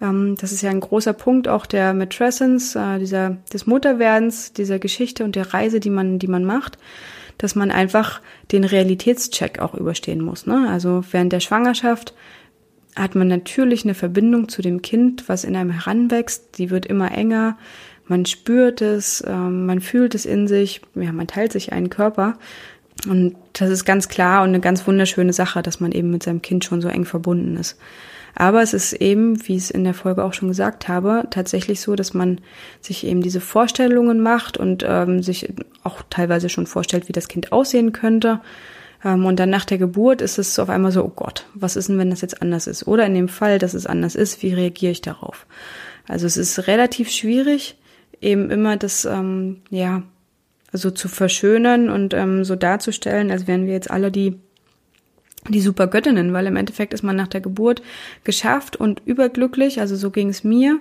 Ähm, 0.02 0.34
das 0.38 0.52
ist 0.52 0.60
ja 0.60 0.70
ein 0.70 0.80
großer 0.80 1.14
Punkt 1.14 1.48
auch 1.48 1.64
der 1.64 1.94
Matrescence, 1.94 2.74
äh, 2.74 2.98
dieser, 2.98 3.38
des 3.52 3.66
Mutterwerdens, 3.66 4.52
dieser 4.52 4.78
Geschichte 4.78 5.24
und 5.24 5.34
der 5.34 5.54
Reise, 5.54 5.80
die 5.80 5.88
man, 5.88 6.18
die 6.18 6.28
man 6.28 6.44
macht 6.44 6.76
dass 7.38 7.54
man 7.54 7.70
einfach 7.70 8.20
den 8.52 8.64
Realitätscheck 8.64 9.58
auch 9.60 9.74
überstehen 9.74 10.22
muss. 10.22 10.46
Ne? 10.46 10.68
Also 10.70 11.04
während 11.10 11.32
der 11.32 11.40
Schwangerschaft 11.40 12.14
hat 12.94 13.14
man 13.14 13.28
natürlich 13.28 13.84
eine 13.84 13.94
Verbindung 13.94 14.48
zu 14.48 14.62
dem 14.62 14.80
Kind, 14.80 15.28
was 15.28 15.44
in 15.44 15.54
einem 15.54 15.70
heranwächst. 15.70 16.58
Die 16.58 16.70
wird 16.70 16.86
immer 16.86 17.12
enger. 17.12 17.58
Man 18.06 18.24
spürt 18.24 18.80
es, 18.80 19.22
ähm, 19.26 19.66
man 19.66 19.80
fühlt 19.80 20.14
es 20.14 20.24
in 20.24 20.48
sich. 20.48 20.80
Ja, 20.94 21.12
man 21.12 21.26
teilt 21.26 21.52
sich 21.52 21.72
einen 21.72 21.90
Körper. 21.90 22.38
Und 23.06 23.36
das 23.52 23.70
ist 23.70 23.84
ganz 23.84 24.08
klar 24.08 24.42
und 24.42 24.50
eine 24.50 24.60
ganz 24.60 24.86
wunderschöne 24.86 25.32
Sache, 25.32 25.62
dass 25.62 25.80
man 25.80 25.92
eben 25.92 26.10
mit 26.10 26.22
seinem 26.22 26.42
Kind 26.42 26.64
schon 26.64 26.80
so 26.80 26.88
eng 26.88 27.04
verbunden 27.04 27.56
ist. 27.56 27.78
Aber 28.38 28.62
es 28.62 28.74
ist 28.74 28.92
eben, 28.92 29.46
wie 29.48 29.56
ich 29.56 29.64
es 29.64 29.70
in 29.70 29.84
der 29.84 29.94
Folge 29.94 30.22
auch 30.22 30.34
schon 30.34 30.48
gesagt 30.48 30.88
habe, 30.88 31.26
tatsächlich 31.30 31.80
so, 31.80 31.96
dass 31.96 32.12
man 32.12 32.38
sich 32.82 33.06
eben 33.06 33.22
diese 33.22 33.40
Vorstellungen 33.40 34.20
macht 34.20 34.58
und 34.58 34.84
ähm, 34.86 35.22
sich 35.22 35.54
auch 35.84 36.02
teilweise 36.10 36.50
schon 36.50 36.66
vorstellt, 36.66 37.08
wie 37.08 37.14
das 37.14 37.28
Kind 37.28 37.50
aussehen 37.50 37.92
könnte. 37.92 38.40
Ähm, 39.02 39.24
und 39.24 39.40
dann 39.40 39.48
nach 39.48 39.64
der 39.64 39.78
Geburt 39.78 40.20
ist 40.20 40.38
es 40.38 40.58
auf 40.58 40.68
einmal 40.68 40.92
so, 40.92 41.02
oh 41.02 41.12
Gott, 41.16 41.46
was 41.54 41.76
ist 41.76 41.88
denn, 41.88 41.98
wenn 41.98 42.10
das 42.10 42.20
jetzt 42.20 42.42
anders 42.42 42.66
ist? 42.66 42.86
Oder 42.86 43.06
in 43.06 43.14
dem 43.14 43.28
Fall, 43.28 43.58
dass 43.58 43.72
es 43.72 43.86
anders 43.86 44.14
ist, 44.14 44.42
wie 44.42 44.52
reagiere 44.52 44.92
ich 44.92 45.00
darauf? 45.00 45.46
Also 46.06 46.26
es 46.26 46.36
ist 46.36 46.66
relativ 46.66 47.10
schwierig, 47.10 47.78
eben 48.20 48.50
immer 48.50 48.76
das, 48.76 49.06
ähm, 49.06 49.62
ja, 49.70 50.02
so 50.72 50.90
zu 50.90 51.08
verschönern 51.08 51.90
und 51.90 52.14
ähm, 52.14 52.44
so 52.44 52.56
darzustellen, 52.56 53.30
als 53.30 53.46
wären 53.46 53.66
wir 53.66 53.72
jetzt 53.72 53.90
alle 53.90 54.10
die 54.10 54.38
die 55.48 55.60
Supergöttinnen, 55.60 56.32
weil 56.32 56.46
im 56.46 56.56
Endeffekt 56.56 56.92
ist 56.92 57.04
man 57.04 57.14
nach 57.14 57.28
der 57.28 57.40
Geburt 57.40 57.80
geschafft 58.24 58.76
und 58.76 59.02
überglücklich, 59.04 59.80
also 59.80 59.94
so 59.94 60.10
ging 60.10 60.28
es 60.28 60.42
mir. 60.42 60.80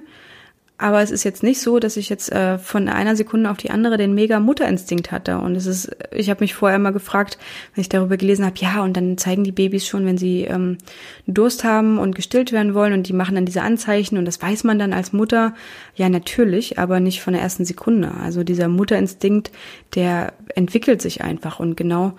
Aber 0.77 1.01
es 1.01 1.09
ist 1.09 1.23
jetzt 1.23 1.41
nicht 1.41 1.61
so, 1.61 1.79
dass 1.79 1.95
ich 1.95 2.09
jetzt 2.09 2.33
äh, 2.33 2.57
von 2.57 2.89
einer 2.89 3.15
Sekunde 3.15 3.49
auf 3.49 3.55
die 3.55 3.71
andere 3.71 3.95
den 3.95 4.13
mega 4.13 4.41
Mutterinstinkt 4.41 5.09
hatte. 5.09 5.37
Und 5.37 5.55
es 5.55 5.65
ist, 5.67 5.95
ich 6.11 6.29
habe 6.29 6.43
mich 6.43 6.53
vorher 6.53 6.75
immer 6.75 6.91
gefragt, 6.91 7.37
wenn 7.73 7.81
ich 7.81 7.87
darüber 7.87 8.17
gelesen 8.17 8.45
habe, 8.45 8.57
ja, 8.59 8.83
und 8.83 8.97
dann 8.97 9.17
zeigen 9.17 9.45
die 9.45 9.53
Babys 9.53 9.87
schon, 9.87 10.05
wenn 10.05 10.17
sie 10.17 10.41
ähm, 10.41 10.77
Durst 11.27 11.63
haben 11.63 11.97
und 11.97 12.13
gestillt 12.13 12.51
werden 12.51 12.73
wollen 12.73 12.91
und 12.91 13.07
die 13.07 13.13
machen 13.13 13.35
dann 13.35 13.45
diese 13.45 13.61
Anzeichen 13.61 14.17
und 14.17 14.25
das 14.25 14.41
weiß 14.41 14.65
man 14.65 14.77
dann 14.77 14.91
als 14.91 15.13
Mutter, 15.13 15.53
ja 15.95 16.09
natürlich, 16.09 16.77
aber 16.77 16.99
nicht 16.99 17.21
von 17.21 17.31
der 17.31 17.41
ersten 17.41 17.63
Sekunde. 17.63 18.11
Also 18.21 18.43
dieser 18.43 18.67
Mutterinstinkt, 18.67 19.51
der 19.95 20.33
entwickelt 20.55 21.01
sich 21.01 21.23
einfach 21.23 21.61
und 21.61 21.77
genau 21.77 22.15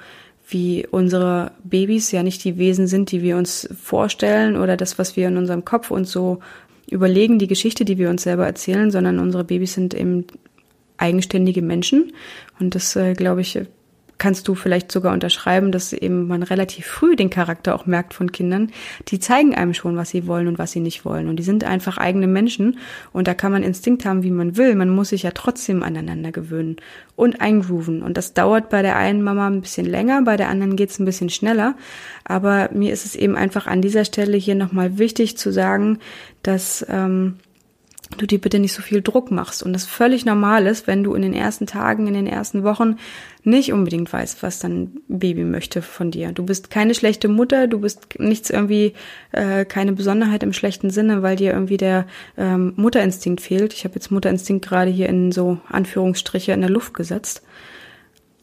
wie 0.48 0.86
unsere 0.90 1.50
Babys 1.64 2.12
ja 2.12 2.22
nicht 2.22 2.44
die 2.44 2.56
Wesen 2.56 2.86
sind, 2.86 3.10
die 3.10 3.22
wir 3.22 3.36
uns 3.36 3.68
vorstellen 3.82 4.56
oder 4.56 4.76
das, 4.76 4.98
was 4.98 5.16
wir 5.16 5.28
in 5.28 5.36
unserem 5.36 5.64
Kopf 5.64 5.90
uns 5.90 6.10
so 6.10 6.38
überlegen, 6.90 7.38
die 7.38 7.46
Geschichte, 7.46 7.84
die 7.84 7.98
wir 7.98 8.10
uns 8.10 8.22
selber 8.22 8.46
erzählen, 8.46 8.90
sondern 8.90 9.18
unsere 9.18 9.44
Babys 9.44 9.74
sind 9.74 9.94
eben 9.94 10.26
eigenständige 10.96 11.62
Menschen. 11.62 12.12
Und 12.58 12.74
das, 12.74 12.96
äh, 12.96 13.14
glaube 13.14 13.40
ich, 13.42 13.58
kannst 14.18 14.48
du 14.48 14.54
vielleicht 14.54 14.90
sogar 14.90 15.12
unterschreiben, 15.12 15.72
dass 15.72 15.92
eben 15.92 16.26
man 16.26 16.42
relativ 16.42 16.86
früh 16.86 17.16
den 17.16 17.30
Charakter 17.30 17.74
auch 17.74 17.86
merkt 17.86 18.14
von 18.14 18.32
Kindern. 18.32 18.70
Die 19.08 19.20
zeigen 19.20 19.54
einem 19.54 19.74
schon, 19.74 19.96
was 19.96 20.10
sie 20.10 20.26
wollen 20.26 20.48
und 20.48 20.58
was 20.58 20.72
sie 20.72 20.80
nicht 20.80 21.04
wollen. 21.04 21.28
Und 21.28 21.36
die 21.36 21.42
sind 21.42 21.64
einfach 21.64 21.98
eigene 21.98 22.26
Menschen. 22.26 22.78
Und 23.12 23.28
da 23.28 23.34
kann 23.34 23.52
man 23.52 23.62
Instinkt 23.62 24.04
haben, 24.04 24.22
wie 24.22 24.30
man 24.30 24.56
will. 24.56 24.74
Man 24.74 24.90
muss 24.90 25.10
sich 25.10 25.22
ja 25.24 25.32
trotzdem 25.32 25.82
aneinander 25.82 26.32
gewöhnen 26.32 26.76
und 27.14 27.40
eingrooven. 27.40 28.02
Und 28.02 28.16
das 28.16 28.34
dauert 28.34 28.70
bei 28.70 28.82
der 28.82 28.96
einen 28.96 29.22
Mama 29.22 29.46
ein 29.46 29.60
bisschen 29.60 29.86
länger, 29.86 30.22
bei 30.22 30.36
der 30.36 30.48
anderen 30.48 30.76
geht's 30.76 30.98
ein 30.98 31.04
bisschen 31.04 31.30
schneller. 31.30 31.74
Aber 32.24 32.70
mir 32.72 32.92
ist 32.92 33.04
es 33.04 33.16
eben 33.16 33.36
einfach 33.36 33.66
an 33.66 33.82
dieser 33.82 34.04
Stelle 34.04 34.36
hier 34.36 34.54
nochmal 34.54 34.98
wichtig 34.98 35.36
zu 35.36 35.52
sagen, 35.52 35.98
dass 36.42 36.86
ähm, 36.88 37.36
du 38.16 38.26
dir 38.26 38.40
bitte 38.40 38.58
nicht 38.58 38.72
so 38.72 38.82
viel 38.82 39.02
Druck 39.02 39.30
machst 39.30 39.62
und 39.62 39.72
das 39.72 39.84
völlig 39.84 40.24
normal 40.24 40.66
ist, 40.66 40.86
wenn 40.86 41.02
du 41.02 41.14
in 41.14 41.22
den 41.22 41.34
ersten 41.34 41.66
Tagen, 41.66 42.06
in 42.06 42.14
den 42.14 42.26
ersten 42.26 42.62
Wochen 42.62 42.98
nicht 43.42 43.72
unbedingt 43.72 44.12
weißt, 44.12 44.42
was 44.42 44.58
dein 44.58 45.00
Baby 45.08 45.44
möchte 45.44 45.82
von 45.82 46.10
dir. 46.10 46.32
Du 46.32 46.44
bist 46.44 46.70
keine 46.70 46.94
schlechte 46.94 47.28
Mutter, 47.28 47.66
du 47.66 47.80
bist 47.80 48.18
nichts 48.18 48.50
irgendwie, 48.50 48.94
äh, 49.32 49.64
keine 49.64 49.92
Besonderheit 49.92 50.42
im 50.42 50.52
schlechten 50.52 50.90
Sinne, 50.90 51.22
weil 51.22 51.36
dir 51.36 51.52
irgendwie 51.52 51.76
der 51.76 52.06
ähm, 52.36 52.72
Mutterinstinkt 52.76 53.40
fehlt. 53.40 53.72
Ich 53.72 53.84
habe 53.84 53.94
jetzt 53.94 54.10
Mutterinstinkt 54.10 54.66
gerade 54.66 54.90
hier 54.90 55.08
in 55.08 55.32
so 55.32 55.58
Anführungsstriche 55.68 56.52
in 56.52 56.60
der 56.60 56.70
Luft 56.70 56.94
gesetzt. 56.94 57.42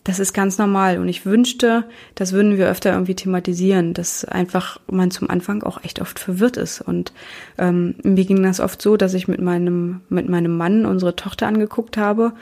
Das 0.04 0.20
ist 0.20 0.34
ganz 0.34 0.58
normal 0.58 0.98
und 0.98 1.08
ich 1.08 1.26
wünschte, 1.26 1.86
das 2.16 2.34
würden 2.34 2.58
wir 2.58 2.68
öfter 2.68 2.92
irgendwie 2.92 3.16
thematisieren, 3.16 3.94
dass 3.94 4.26
einfach 4.26 4.80
man 4.92 5.12
zum 5.12 5.30
Anfang 5.30 5.64
auch 5.64 5.82
echt 5.84 6.02
oft 6.02 6.20
verwirrt 6.20 6.58
ist. 6.58 6.82
Und 6.82 7.14
ähm, 7.58 7.96
mir 8.04 8.26
ging 8.26 8.44
das 8.44 8.60
oft 8.60 8.82
so, 8.82 8.98
dass 8.98 9.14
ich 9.14 9.30
mit 9.30 9.40
meinem 9.40 10.02
mit 10.10 10.28
meinem 10.28 10.58
Mann 10.58 10.86
unsere 10.86 11.16
Tochter 11.16 11.48
angeguckt 11.48 11.96
habe 11.96 12.34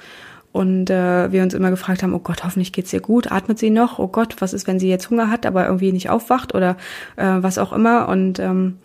und 0.51 0.89
äh, 0.89 1.31
wir 1.31 1.43
uns 1.43 1.53
immer 1.53 1.69
gefragt 1.69 2.03
haben, 2.03 2.13
oh 2.13 2.19
Gott, 2.19 2.43
hoffentlich 2.43 2.73
geht's 2.73 2.91
ihr 2.91 2.99
gut, 2.99 3.31
atmet 3.31 3.59
sie 3.59 3.69
noch? 3.69 3.99
Oh 3.99 4.07
Gott, 4.07 4.35
was 4.39 4.53
ist, 4.53 4.67
wenn 4.67 4.79
sie 4.79 4.89
jetzt 4.89 5.09
Hunger 5.09 5.29
hat, 5.29 5.45
aber 5.45 5.65
irgendwie 5.65 5.91
nicht 5.91 6.09
aufwacht 6.09 6.53
oder 6.53 6.77
äh, 7.15 7.37
was 7.37 7.57
auch 7.57 7.71
immer? 7.71 8.09
Und 8.09 8.39
ähm, 8.39 8.77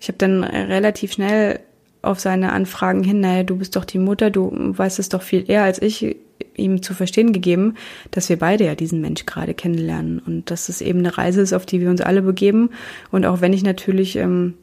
ich 0.00 0.08
habe 0.08 0.18
dann 0.18 0.44
relativ 0.44 1.12
schnell 1.12 1.60
auf 2.02 2.20
seine 2.20 2.52
Anfragen 2.52 3.02
hin, 3.02 3.20
naja, 3.20 3.42
du 3.42 3.56
bist 3.56 3.76
doch 3.76 3.86
die 3.86 3.98
Mutter, 3.98 4.30
du 4.30 4.52
weißt 4.52 4.98
es 4.98 5.08
doch 5.08 5.22
viel 5.22 5.48
eher 5.50 5.62
als 5.62 5.80
ich, 5.80 6.16
ihm 6.56 6.82
zu 6.82 6.94
verstehen 6.94 7.32
gegeben, 7.32 7.74
dass 8.10 8.28
wir 8.28 8.38
beide 8.38 8.64
ja 8.64 8.74
diesen 8.74 9.00
Mensch 9.00 9.26
gerade 9.26 9.54
kennenlernen 9.54 10.20
und 10.20 10.50
dass 10.50 10.68
es 10.68 10.80
eben 10.80 11.00
eine 11.00 11.16
Reise 11.16 11.40
ist, 11.40 11.52
auf 11.52 11.66
die 11.66 11.80
wir 11.80 11.90
uns 11.90 12.00
alle 12.00 12.22
begeben. 12.22 12.70
Und 13.10 13.26
auch 13.26 13.40
wenn 13.40 13.52
ich 13.52 13.62
natürlich 13.62 14.16
ähm, 14.16 14.54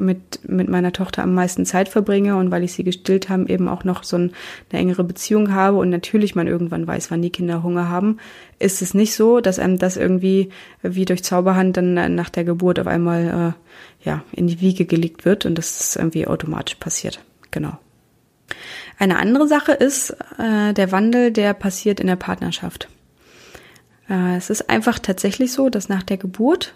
mit, 0.00 0.48
mit 0.48 0.68
meiner 0.68 0.92
Tochter 0.92 1.22
am 1.22 1.34
meisten 1.34 1.66
Zeit 1.66 1.88
verbringe 1.88 2.36
und 2.36 2.50
weil 2.50 2.64
ich 2.64 2.72
sie 2.72 2.84
gestillt 2.84 3.28
habe, 3.28 3.48
eben 3.48 3.68
auch 3.68 3.84
noch 3.84 4.02
so 4.02 4.16
ein, 4.16 4.32
eine 4.70 4.80
engere 4.80 5.04
Beziehung 5.04 5.52
habe 5.52 5.76
und 5.76 5.90
natürlich 5.90 6.34
man 6.34 6.46
irgendwann 6.46 6.86
weiß, 6.86 7.10
wann 7.10 7.22
die 7.22 7.30
Kinder 7.30 7.62
Hunger 7.62 7.88
haben, 7.88 8.18
ist 8.58 8.82
es 8.82 8.94
nicht 8.94 9.14
so, 9.14 9.40
dass 9.40 9.58
einem 9.58 9.78
das 9.78 9.96
irgendwie 9.96 10.48
wie 10.82 11.04
durch 11.04 11.22
Zauberhand 11.22 11.76
dann 11.76 12.14
nach 12.14 12.30
der 12.30 12.44
Geburt 12.44 12.80
auf 12.80 12.86
einmal 12.86 13.54
äh, 14.04 14.08
ja 14.08 14.24
in 14.32 14.46
die 14.46 14.60
Wiege 14.60 14.86
gelegt 14.86 15.24
wird 15.24 15.46
und 15.46 15.56
das 15.56 15.80
ist 15.80 15.96
irgendwie 15.96 16.26
automatisch 16.26 16.76
passiert. 16.76 17.20
Genau. 17.50 17.78
Eine 19.00 19.18
andere 19.18 19.48
Sache 19.48 19.72
ist 19.72 20.14
äh, 20.38 20.74
der 20.74 20.92
Wandel, 20.92 21.30
der 21.30 21.54
passiert 21.54 22.00
in 22.00 22.06
der 22.06 22.16
Partnerschaft. 22.16 22.86
Äh, 24.10 24.36
es 24.36 24.50
ist 24.50 24.68
einfach 24.68 24.98
tatsächlich 24.98 25.52
so, 25.52 25.70
dass 25.70 25.88
nach 25.88 26.02
der 26.02 26.18
Geburt 26.18 26.74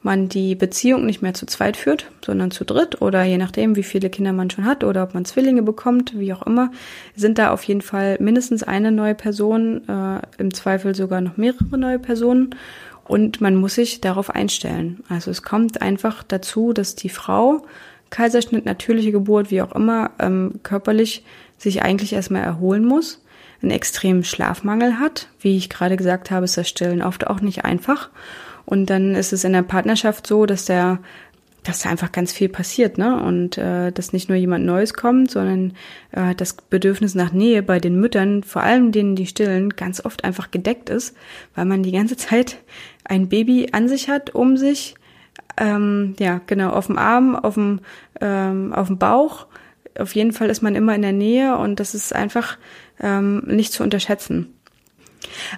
man 0.00 0.28
die 0.28 0.54
Beziehung 0.54 1.04
nicht 1.04 1.20
mehr 1.20 1.34
zu 1.34 1.46
zweit 1.46 1.76
führt, 1.76 2.12
sondern 2.24 2.52
zu 2.52 2.64
dritt 2.64 3.02
oder 3.02 3.24
je 3.24 3.38
nachdem, 3.38 3.74
wie 3.74 3.82
viele 3.82 4.08
Kinder 4.08 4.32
man 4.32 4.50
schon 4.50 4.66
hat 4.66 4.84
oder 4.84 5.02
ob 5.02 5.14
man 5.14 5.24
Zwillinge 5.24 5.62
bekommt, 5.62 6.16
wie 6.16 6.32
auch 6.32 6.46
immer, 6.46 6.70
sind 7.16 7.38
da 7.38 7.50
auf 7.50 7.64
jeden 7.64 7.82
Fall 7.82 8.18
mindestens 8.20 8.62
eine 8.62 8.92
neue 8.92 9.16
Person, 9.16 9.82
äh, 9.88 10.20
im 10.38 10.54
Zweifel 10.54 10.94
sogar 10.94 11.22
noch 11.22 11.36
mehrere 11.38 11.76
neue 11.76 11.98
Personen 11.98 12.54
und 13.02 13.40
man 13.40 13.56
muss 13.56 13.74
sich 13.74 14.00
darauf 14.00 14.30
einstellen. 14.30 15.02
Also 15.08 15.32
es 15.32 15.42
kommt 15.42 15.82
einfach 15.82 16.22
dazu, 16.22 16.72
dass 16.72 16.94
die 16.94 17.08
Frau 17.08 17.66
Kaiserschnitt, 18.14 18.64
natürliche 18.64 19.10
Geburt, 19.10 19.50
wie 19.50 19.60
auch 19.60 19.74
immer, 19.74 20.12
ähm, 20.20 20.60
körperlich 20.62 21.24
sich 21.64 21.82
eigentlich 21.82 22.12
erstmal 22.12 22.42
erholen 22.42 22.84
muss, 22.84 23.20
einen 23.60 23.72
extremen 23.72 24.22
Schlafmangel 24.22 25.00
hat. 25.00 25.28
Wie 25.40 25.56
ich 25.56 25.68
gerade 25.68 25.96
gesagt 25.96 26.30
habe, 26.30 26.44
ist 26.44 26.56
das 26.56 26.68
Stillen 26.68 27.02
oft 27.02 27.26
auch 27.26 27.40
nicht 27.40 27.64
einfach 27.64 28.10
und 28.66 28.90
dann 28.90 29.14
ist 29.14 29.32
es 29.32 29.44
in 29.44 29.52
der 29.52 29.62
Partnerschaft 29.62 30.26
so, 30.26 30.46
dass 30.46 30.64
der 30.64 31.00
dass 31.62 31.80
da 31.80 31.88
einfach 31.88 32.12
ganz 32.12 32.30
viel 32.30 32.50
passiert, 32.50 32.98
ne? 32.98 33.22
Und 33.22 33.56
äh, 33.56 33.90
dass 33.90 34.12
nicht 34.12 34.28
nur 34.28 34.36
jemand 34.36 34.66
Neues 34.66 34.92
kommt, 34.92 35.30
sondern 35.30 35.72
äh, 36.12 36.34
das 36.34 36.52
Bedürfnis 36.52 37.14
nach 37.14 37.32
Nähe 37.32 37.62
bei 37.62 37.80
den 37.80 37.98
Müttern, 37.98 38.42
vor 38.42 38.62
allem 38.62 38.92
denen, 38.92 39.16
die 39.16 39.26
stillen, 39.26 39.70
ganz 39.70 40.04
oft 40.04 40.24
einfach 40.24 40.50
gedeckt 40.50 40.90
ist, 40.90 41.16
weil 41.54 41.64
man 41.64 41.82
die 41.82 41.92
ganze 41.92 42.16
Zeit 42.18 42.58
ein 43.04 43.30
Baby 43.30 43.68
an 43.72 43.88
sich 43.88 44.10
hat, 44.10 44.34
um 44.34 44.58
sich, 44.58 44.94
ähm, 45.56 46.14
ja, 46.18 46.42
genau, 46.46 46.68
auf 46.68 46.88
dem 46.88 46.98
Arm, 46.98 47.34
auf 47.34 47.54
dem, 47.54 47.80
ähm, 48.20 48.74
auf 48.74 48.88
dem 48.88 48.98
Bauch, 48.98 49.46
auf 49.98 50.14
jeden 50.14 50.32
Fall 50.32 50.50
ist 50.50 50.62
man 50.62 50.74
immer 50.74 50.94
in 50.94 51.02
der 51.02 51.12
Nähe 51.12 51.56
und 51.56 51.80
das 51.80 51.94
ist 51.94 52.14
einfach 52.14 52.58
ähm, 53.00 53.42
nicht 53.46 53.72
zu 53.72 53.82
unterschätzen. 53.82 54.54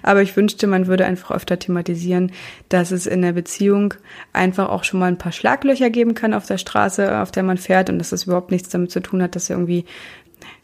Aber 0.01 0.21
ich 0.21 0.35
wünschte, 0.35 0.67
man 0.67 0.87
würde 0.87 1.05
einfach 1.05 1.31
öfter 1.31 1.59
thematisieren, 1.59 2.31
dass 2.69 2.91
es 2.91 3.05
in 3.05 3.21
der 3.21 3.33
Beziehung 3.33 3.93
einfach 4.33 4.69
auch 4.69 4.83
schon 4.83 4.99
mal 4.99 5.07
ein 5.07 5.17
paar 5.17 5.31
Schlaglöcher 5.31 5.89
geben 5.89 6.13
kann 6.13 6.33
auf 6.33 6.45
der 6.45 6.57
Straße, 6.57 7.19
auf 7.19 7.31
der 7.31 7.43
man 7.43 7.57
fährt 7.57 7.89
und 7.89 7.99
dass 7.99 8.09
das 8.09 8.23
überhaupt 8.23 8.51
nichts 8.51 8.69
damit 8.69 8.91
zu 8.91 9.01
tun 9.01 9.21
hat, 9.21 9.35
dass 9.35 9.49
irgendwie 9.49 9.85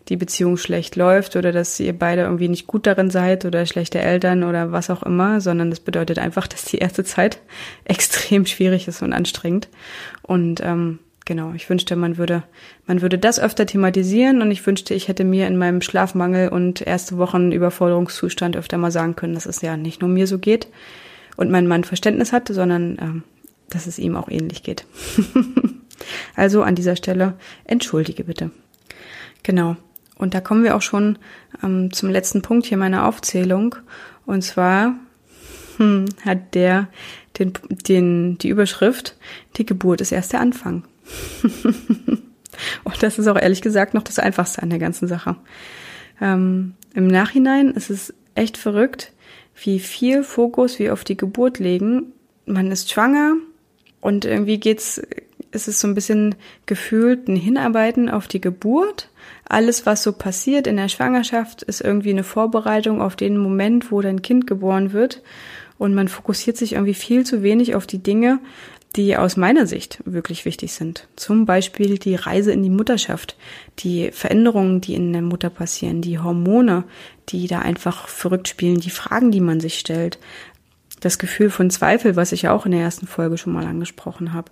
die 0.09 0.17
Beziehung 0.17 0.57
schlecht 0.57 0.95
läuft 0.95 1.35
oder 1.35 1.51
dass 1.51 1.79
ihr 1.79 1.97
beide 1.97 2.23
irgendwie 2.23 2.49
nicht 2.49 2.67
gut 2.67 2.85
darin 2.85 3.09
seid 3.09 3.45
oder 3.45 3.65
schlechte 3.65 3.99
Eltern 3.99 4.43
oder 4.43 4.71
was 4.71 4.89
auch 4.89 5.03
immer, 5.03 5.39
sondern 5.39 5.69
das 5.69 5.79
bedeutet 5.79 6.19
einfach, 6.19 6.47
dass 6.47 6.65
die 6.65 6.77
erste 6.77 7.03
Zeit 7.03 7.39
extrem 7.85 8.45
schwierig 8.45 8.87
ist 8.87 9.01
und 9.01 9.13
anstrengend. 9.13 9.69
Und 10.21 10.61
ähm, 10.61 10.99
genau, 11.25 11.53
ich 11.53 11.69
wünschte, 11.69 11.95
man 11.95 12.17
würde, 12.17 12.43
man 12.87 13.01
würde 13.01 13.17
das 13.17 13.39
öfter 13.39 13.65
thematisieren 13.65 14.41
und 14.41 14.51
ich 14.51 14.65
wünschte, 14.65 14.93
ich 14.93 15.07
hätte 15.07 15.23
mir 15.23 15.47
in 15.47 15.57
meinem 15.57 15.81
Schlafmangel 15.81 16.49
und 16.49 16.81
erste 16.81 17.17
Wochen 17.17 17.51
Überforderungszustand 17.51 18.55
öfter 18.57 18.77
mal 18.77 18.91
sagen 18.91 19.15
können, 19.15 19.33
dass 19.33 19.45
es 19.45 19.61
ja 19.61 19.77
nicht 19.77 20.01
nur 20.01 20.09
mir 20.09 20.27
so 20.27 20.39
geht 20.39 20.67
und 21.37 21.51
mein 21.51 21.67
Mann 21.67 21.83
Verständnis 21.83 22.33
hat, 22.33 22.47
sondern 22.47 22.97
ähm, 23.01 23.23
dass 23.69 23.87
es 23.87 23.99
ihm 23.99 24.15
auch 24.15 24.29
ähnlich 24.29 24.63
geht. 24.63 24.85
also 26.35 26.63
an 26.63 26.75
dieser 26.75 26.95
Stelle 26.95 27.33
entschuldige 27.65 28.23
bitte. 28.23 28.51
Genau. 29.43 29.75
Und 30.15 30.33
da 30.33 30.41
kommen 30.41 30.63
wir 30.63 30.75
auch 30.75 30.81
schon 30.81 31.17
ähm, 31.63 31.91
zum 31.91 32.09
letzten 32.09 32.41
Punkt 32.41 32.65
hier 32.65 32.77
meiner 32.77 33.07
Aufzählung. 33.07 33.75
Und 34.25 34.43
zwar 34.43 34.95
hm, 35.77 36.05
hat 36.23 36.55
der 36.55 36.87
den, 37.39 37.53
den, 37.69 38.37
die 38.37 38.49
Überschrift, 38.49 39.17
die 39.57 39.65
Geburt 39.65 40.01
ist 40.01 40.11
erst 40.11 40.33
der 40.33 40.39
Anfang. 40.39 40.83
Und 42.83 43.03
das 43.03 43.19
ist 43.19 43.27
auch 43.27 43.39
ehrlich 43.39 43.62
gesagt 43.62 43.93
noch 43.93 44.03
das 44.03 44.19
Einfachste 44.19 44.62
an 44.62 44.69
der 44.69 44.79
ganzen 44.79 45.07
Sache. 45.07 45.36
Ähm, 46.22 46.75
Im 46.93 47.07
Nachhinein 47.07 47.72
ist 47.72 47.89
es 47.89 48.13
echt 48.36 48.57
verrückt, 48.57 49.12
wie 49.63 49.79
viel 49.79 50.24
Fokus 50.24 50.79
wir 50.79 50.93
auf 50.93 51.03
die 51.03 51.17
Geburt 51.17 51.60
legen. 51.60 52.13
Man 52.45 52.72
ist 52.72 52.91
schwanger 52.91 53.33
und 54.01 54.25
irgendwie 54.25 54.60
geht's, 54.60 55.01
ist 55.51 55.67
es 55.67 55.79
so 55.79 55.88
ein 55.88 55.95
bisschen 55.95 56.36
gefühlt 56.65 57.27
ein 57.27 57.36
Hinarbeiten 57.36 58.10
auf 58.10 58.27
die 58.27 58.41
Geburt 58.41 59.10
alles, 59.45 59.86
was 59.86 60.03
so 60.03 60.13
passiert 60.13 60.67
in 60.67 60.77
der 60.77 60.89
Schwangerschaft, 60.89 61.63
ist 61.63 61.81
irgendwie 61.81 62.12
eine 62.12 62.24
Vorbereitung 62.24 63.01
auf 63.01 63.15
den 63.15 63.38
Moment, 63.38 63.91
wo 63.91 64.01
dein 64.01 64.22
Kind 64.22 64.48
geboren 64.48 64.93
wird. 64.93 65.22
Und 65.77 65.93
man 65.93 66.07
fokussiert 66.07 66.57
sich 66.57 66.74
irgendwie 66.74 66.93
viel 66.93 67.25
zu 67.25 67.43
wenig 67.43 67.75
auf 67.75 67.86
die 67.86 68.01
Dinge, 68.01 68.39
die 68.95 69.17
aus 69.17 69.38
meiner 69.38 69.65
Sicht 69.65 70.00
wirklich 70.05 70.45
wichtig 70.45 70.73
sind. 70.73 71.07
Zum 71.15 71.45
Beispiel 71.45 71.97
die 71.97 72.15
Reise 72.15 72.51
in 72.51 72.62
die 72.62 72.69
Mutterschaft, 72.69 73.35
die 73.79 74.12
Veränderungen, 74.12 74.81
die 74.81 74.93
in 74.93 75.13
der 75.13 75.23
Mutter 75.23 75.50
passieren, 75.50 76.01
die 76.01 76.19
Hormone, 76.19 76.83
die 77.29 77.47
da 77.47 77.59
einfach 77.59 78.07
verrückt 78.07 78.47
spielen, 78.47 78.79
die 78.79 78.91
Fragen, 78.91 79.31
die 79.31 79.41
man 79.41 79.59
sich 79.59 79.79
stellt, 79.79 80.19
das 81.00 81.17
Gefühl 81.17 81.50
von 81.50 81.69
Zweifel, 81.69 82.15
was 82.15 82.31
ich 82.31 82.47
auch 82.47 82.65
in 82.65 82.71
der 82.71 82.81
ersten 82.81 83.07
Folge 83.07 83.38
schon 83.38 83.53
mal 83.53 83.65
angesprochen 83.65 84.31
habe, 84.31 84.51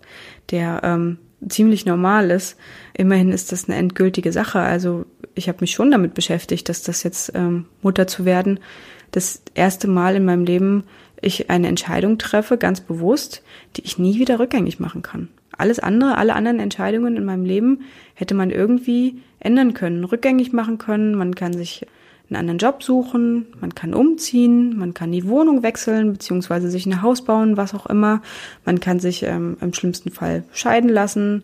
der 0.50 0.82
ähm, 0.84 1.18
ziemlich 1.48 1.86
normal 1.86 2.32
ist. 2.32 2.58
Immerhin 2.94 3.32
ist 3.32 3.52
das 3.52 3.68
eine 3.68 3.78
endgültige 3.78 4.32
Sache. 4.32 4.60
Also 4.60 5.06
ich 5.36 5.48
habe 5.48 5.60
mich 5.62 5.72
schon 5.72 5.92
damit 5.92 6.14
beschäftigt, 6.14 6.68
dass 6.68 6.84
das 6.84 7.04
jetzt 7.04 7.32
ähm, 7.36 7.66
Mutter 7.82 8.08
zu 8.08 8.26
werden, 8.26 8.60
das 9.12 9.42
erste 9.54 9.88
Mal 9.88 10.16
in 10.16 10.26
meinem 10.26 10.46
Leben 10.46 10.84
ich 11.22 11.50
eine 11.50 11.68
Entscheidung 11.68 12.18
treffe, 12.18 12.58
ganz 12.58 12.82
bewusst, 12.82 13.44
die 13.78 13.84
ich 13.84 13.98
nie 13.98 14.20
wieder 14.20 14.40
rückgängig 14.40 14.80
machen 14.80 15.02
kann. 15.02 15.30
Alles 15.58 15.80
andere, 15.80 16.18
alle 16.18 16.34
anderen 16.34 16.60
Entscheidungen 16.60 17.18
in 17.18 17.26
meinem 17.26 17.46
Leben 17.46 17.82
hätte 18.16 18.34
man 18.34 18.50
irgendwie 18.50 19.22
ändern 19.40 19.74
können, 19.74 20.04
rückgängig 20.04 20.54
machen 20.54 20.78
können. 20.78 21.16
Man 21.16 21.36
kann 21.36 21.54
sich 21.54 21.86
einen 22.30 22.40
anderen 22.40 22.58
Job 22.60 22.82
suchen, 22.82 23.48
man 23.60 23.76
kann 23.76 23.94
umziehen, 23.94 24.78
man 24.78 24.94
kann 24.94 25.12
die 25.12 25.28
Wohnung 25.28 25.64
wechseln, 25.64 26.14
beziehungsweise 26.14 26.72
sich 26.72 26.86
ein 26.86 27.02
Haus 27.02 27.24
bauen, 27.26 27.58
was 27.58 27.74
auch 27.74 27.86
immer. 27.86 28.22
Man 28.66 28.80
kann 28.80 29.00
sich 29.00 29.24
ähm, 29.24 29.58
im 29.60 29.74
schlimmsten 29.74 30.12
Fall 30.12 30.46
scheiden 30.54 30.90
lassen, 30.90 31.44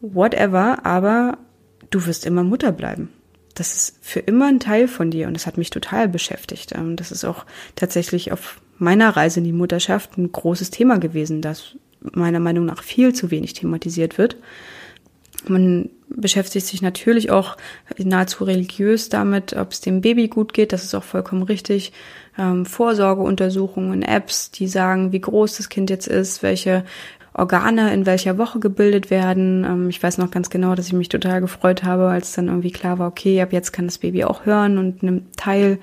whatever, 0.00 0.84
aber 0.84 1.38
du 1.90 2.06
wirst 2.06 2.26
immer 2.26 2.42
Mutter 2.42 2.72
bleiben. 2.72 3.10
Das 3.54 3.76
ist 3.76 3.98
für 4.02 4.18
immer 4.18 4.48
ein 4.48 4.58
Teil 4.58 4.88
von 4.88 5.12
dir 5.12 5.28
und 5.28 5.34
das 5.34 5.46
hat 5.46 5.56
mich 5.56 5.70
total 5.70 6.08
beschäftigt. 6.08 6.72
Ähm, 6.72 6.96
das 6.96 7.12
ist 7.12 7.24
auch 7.24 7.46
tatsächlich 7.76 8.32
auf 8.32 8.60
meiner 8.78 9.16
Reise 9.16 9.40
in 9.40 9.44
die 9.44 9.52
Mutterschaft 9.52 10.16
ein 10.18 10.30
großes 10.30 10.70
Thema 10.70 10.98
gewesen, 10.98 11.42
das 11.42 11.76
meiner 12.00 12.40
Meinung 12.40 12.66
nach 12.66 12.82
viel 12.82 13.14
zu 13.14 13.30
wenig 13.30 13.54
thematisiert 13.54 14.18
wird. 14.18 14.36
Man 15.46 15.90
beschäftigt 16.08 16.66
sich 16.66 16.80
natürlich 16.80 17.30
auch 17.30 17.56
nahezu 17.98 18.44
religiös 18.44 19.08
damit, 19.08 19.54
ob 19.54 19.72
es 19.72 19.80
dem 19.80 20.00
Baby 20.00 20.28
gut 20.28 20.54
geht. 20.54 20.72
Das 20.72 20.84
ist 20.84 20.94
auch 20.94 21.02
vollkommen 21.02 21.42
richtig. 21.42 21.92
Ähm, 22.38 22.66
Vorsorgeuntersuchungen, 22.66 24.02
Apps, 24.02 24.50
die 24.50 24.68
sagen, 24.68 25.12
wie 25.12 25.20
groß 25.20 25.56
das 25.56 25.68
Kind 25.68 25.90
jetzt 25.90 26.06
ist, 26.06 26.42
welche 26.42 26.84
Organe 27.34 27.92
in 27.92 28.06
welcher 28.06 28.38
Woche 28.38 28.60
gebildet 28.60 29.10
werden. 29.10 29.64
Ähm, 29.64 29.88
ich 29.88 30.02
weiß 30.02 30.18
noch 30.18 30.30
ganz 30.30 30.50
genau, 30.50 30.74
dass 30.74 30.86
ich 30.86 30.92
mich 30.92 31.08
total 31.08 31.40
gefreut 31.40 31.82
habe, 31.82 32.08
als 32.08 32.32
dann 32.32 32.48
irgendwie 32.48 32.70
klar 32.70 32.98
war, 32.98 33.08
okay, 33.08 33.40
ab 33.42 33.52
jetzt 33.52 33.72
kann 33.72 33.86
das 33.86 33.98
Baby 33.98 34.24
auch 34.24 34.46
hören 34.46 34.78
und 34.78 35.02
nimmt 35.02 35.36
teil 35.36 35.78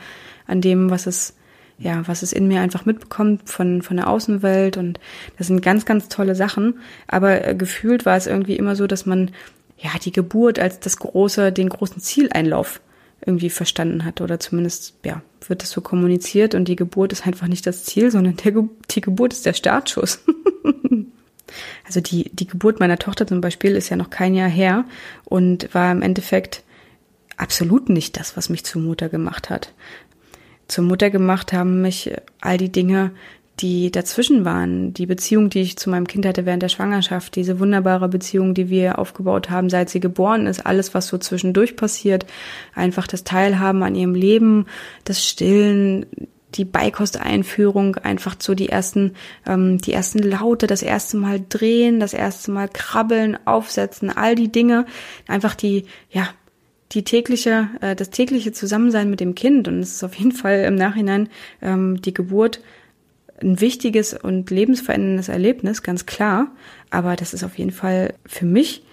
an 0.47 0.61
dem, 0.61 0.89
was 0.89 1.07
es 1.07 1.35
ja, 1.81 2.07
was 2.07 2.21
es 2.21 2.31
in 2.31 2.47
mir 2.47 2.61
einfach 2.61 2.85
mitbekommt 2.85 3.49
von, 3.49 3.81
von 3.81 3.97
der 3.97 4.07
Außenwelt 4.07 4.77
und 4.77 4.99
das 5.37 5.47
sind 5.47 5.61
ganz, 5.61 5.85
ganz 5.85 6.09
tolle 6.09 6.35
Sachen. 6.35 6.79
Aber 7.07 7.45
äh, 7.45 7.55
gefühlt 7.55 8.05
war 8.05 8.15
es 8.15 8.27
irgendwie 8.27 8.55
immer 8.55 8.75
so, 8.75 8.87
dass 8.87 9.05
man 9.05 9.31
ja 9.77 9.89
die 10.03 10.11
Geburt 10.11 10.59
als 10.59 10.79
das 10.79 10.97
große, 10.97 11.51
den 11.51 11.69
großen 11.69 11.99
Zieleinlauf 11.99 12.81
irgendwie 13.25 13.49
verstanden 13.49 14.05
hat 14.05 14.21
oder 14.21 14.39
zumindest, 14.39 14.95
ja, 15.05 15.21
wird 15.47 15.63
es 15.63 15.71
so 15.71 15.81
kommuniziert 15.81 16.55
und 16.55 16.67
die 16.67 16.75
Geburt 16.75 17.13
ist 17.13 17.25
einfach 17.25 17.47
nicht 17.47 17.65
das 17.65 17.83
Ziel, 17.83 18.11
sondern 18.11 18.35
der, 18.37 18.53
die 18.91 19.01
Geburt 19.01 19.33
ist 19.33 19.45
der 19.45 19.53
Startschuss. 19.53 20.19
also 21.85 21.99
die, 21.99 22.29
die 22.33 22.47
Geburt 22.47 22.79
meiner 22.79 22.97
Tochter 22.97 23.25
zum 23.25 23.41
Beispiel 23.41 23.75
ist 23.75 23.89
ja 23.89 23.95
noch 23.95 24.11
kein 24.11 24.35
Jahr 24.35 24.49
her 24.49 24.85
und 25.25 25.73
war 25.73 25.91
im 25.91 26.01
Endeffekt 26.03 26.63
absolut 27.37 27.89
nicht 27.89 28.19
das, 28.19 28.37
was 28.37 28.49
mich 28.49 28.63
zur 28.65 28.83
Mutter 28.83 29.09
gemacht 29.09 29.49
hat 29.49 29.73
zur 30.71 30.85
Mutter 30.85 31.09
gemacht 31.09 31.53
haben 31.53 31.81
mich 31.81 32.13
all 32.39 32.57
die 32.57 32.71
Dinge, 32.71 33.11
die 33.59 33.91
dazwischen 33.91 34.45
waren, 34.45 34.93
die 34.93 35.05
Beziehung, 35.05 35.49
die 35.49 35.61
ich 35.61 35.77
zu 35.77 35.89
meinem 35.89 36.07
Kind 36.07 36.25
hatte 36.25 36.45
während 36.45 36.63
der 36.63 36.69
Schwangerschaft, 36.69 37.35
diese 37.35 37.59
wunderbare 37.59 38.07
Beziehung, 38.07 38.53
die 38.53 38.69
wir 38.69 38.97
aufgebaut 38.97 39.49
haben, 39.49 39.69
seit 39.69 39.89
sie 39.89 39.99
geboren 39.99 40.47
ist, 40.47 40.65
alles, 40.65 40.93
was 40.93 41.07
so 41.07 41.17
zwischendurch 41.17 41.75
passiert, 41.75 42.25
einfach 42.73 43.05
das 43.05 43.23
Teilhaben 43.23 43.83
an 43.83 43.95
ihrem 43.95 44.15
Leben, 44.15 44.65
das 45.03 45.27
Stillen, 45.27 46.05
die 46.55 46.65
Beikosteinführung, 46.65 47.97
einfach 47.97 48.35
so 48.39 48.55
die 48.55 48.69
ersten, 48.69 49.13
ähm, 49.45 49.77
die 49.77 49.93
ersten 49.93 50.19
Laute, 50.19 50.67
das 50.67 50.81
erste 50.81 51.17
Mal 51.17 51.41
drehen, 51.47 51.99
das 51.99 52.13
erste 52.13 52.51
Mal 52.51 52.67
krabbeln, 52.67 53.37
aufsetzen, 53.45 54.09
all 54.09 54.35
die 54.35 54.51
Dinge, 54.51 54.85
einfach 55.27 55.55
die, 55.55 55.85
ja, 56.09 56.29
die 56.91 57.03
tägliche, 57.03 57.69
äh, 57.81 57.95
das 57.95 58.09
tägliche 58.09 58.51
Zusammensein 58.51 59.09
mit 59.09 59.19
dem 59.19 59.35
Kind 59.35 59.67
und 59.67 59.79
es 59.79 59.95
ist 59.95 60.03
auf 60.03 60.15
jeden 60.15 60.31
Fall 60.31 60.63
im 60.65 60.75
Nachhinein 60.75 61.29
ähm, 61.61 62.01
die 62.01 62.13
Geburt 62.13 62.61
ein 63.41 63.59
wichtiges 63.59 64.13
und 64.13 64.51
lebensveränderndes 64.51 65.29
Erlebnis, 65.29 65.83
ganz 65.83 66.05
klar. 66.05 66.51
Aber 66.89 67.15
das 67.15 67.33
ist 67.33 67.43
auf 67.43 67.57
jeden 67.57 67.71
Fall 67.71 68.13
für 68.25 68.45
mich 68.45 68.83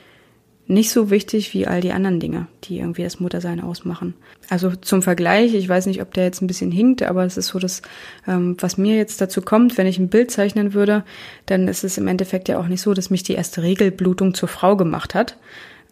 nicht 0.68 0.90
so 0.90 1.10
wichtig 1.10 1.54
wie 1.54 1.66
all 1.66 1.80
die 1.80 1.92
anderen 1.92 2.20
Dinge, 2.20 2.46
die 2.64 2.78
irgendwie 2.78 3.02
das 3.02 3.20
Muttersein 3.20 3.60
ausmachen. 3.60 4.14
Also 4.50 4.70
zum 4.76 5.00
Vergleich, 5.00 5.54
ich 5.54 5.66
weiß 5.66 5.86
nicht, 5.86 6.02
ob 6.02 6.12
der 6.12 6.24
jetzt 6.24 6.42
ein 6.42 6.46
bisschen 6.46 6.70
hinkt, 6.70 7.02
aber 7.02 7.24
es 7.24 7.38
ist 7.38 7.48
so, 7.48 7.58
dass 7.58 7.80
ähm, 8.26 8.54
was 8.60 8.76
mir 8.76 8.96
jetzt 8.96 9.20
dazu 9.22 9.40
kommt, 9.40 9.78
wenn 9.78 9.86
ich 9.86 9.98
ein 9.98 10.10
Bild 10.10 10.30
zeichnen 10.30 10.74
würde, 10.74 11.04
dann 11.46 11.68
ist 11.68 11.84
es 11.84 11.96
im 11.96 12.06
Endeffekt 12.06 12.48
ja 12.48 12.58
auch 12.58 12.68
nicht 12.68 12.82
so, 12.82 12.92
dass 12.92 13.08
mich 13.08 13.22
die 13.22 13.32
erste 13.32 13.62
Regelblutung 13.62 14.34
zur 14.34 14.48
Frau 14.48 14.76
gemacht 14.76 15.14
hat, 15.14 15.38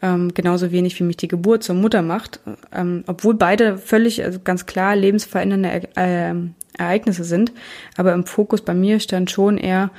ähm, 0.02 0.34
genauso 0.34 0.72
wenig 0.72 0.98
wie 0.98 1.04
mich 1.04 1.16
die 1.16 1.28
Geburt 1.28 1.62
zur 1.62 1.74
Mutter 1.74 2.02
macht, 2.02 2.40
ähm, 2.72 3.04
obwohl 3.06 3.34
beide 3.34 3.78
völlig, 3.78 4.22
also 4.22 4.38
ganz 4.42 4.66
klar 4.66 4.94
lebensverändernde 4.94 5.88
äh, 5.96 6.34
Ereignisse 6.78 7.24
sind. 7.24 7.52
Aber 7.96 8.12
im 8.12 8.26
Fokus 8.26 8.60
bei 8.60 8.74
mir 8.74 9.00
stand 9.00 9.30
schon 9.30 9.58
eher 9.58 9.90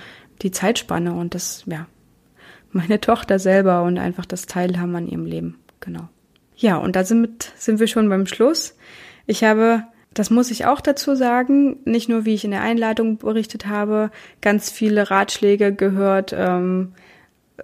die 0.42 0.52
Zeitspanne 0.52 1.14
und 1.14 1.34
das, 1.34 1.64
ja, 1.66 1.88
meine 2.72 3.02
Tochter 3.02 3.40
selber 3.40 3.84
und 3.84 3.98
einfach 3.98 4.26
das 4.26 4.46
Teilhaben 4.46 4.96
an 4.96 5.08
ihrem 5.08 5.26
Leben. 5.26 5.60
Genau. 5.80 6.10
Ja, 6.56 6.78
und 6.78 6.96
da 6.96 7.04
sind, 7.04 7.52
sind 7.56 7.80
wir 7.80 7.88
schon 7.88 8.10
beim 8.10 8.26
Schluss. 8.26 8.76
Ich 9.28 9.44
habe, 9.44 9.84
das 10.14 10.30
muss 10.30 10.50
ich 10.50 10.66
auch 10.66 10.82
dazu 10.82 11.16
sagen, 11.16 11.78
nicht 11.86 12.10
nur 12.10 12.26
wie 12.26 12.34
ich 12.34 12.46
in 12.46 12.52
der 12.52 12.62
Einleitung 12.62 13.18
berichtet 13.18 13.68
habe, 13.68 14.10
ganz 14.42 14.72
viele 14.72 15.12
Ratschläge 15.12 15.74
gehört, 15.74 16.34
ähm, 16.36 16.94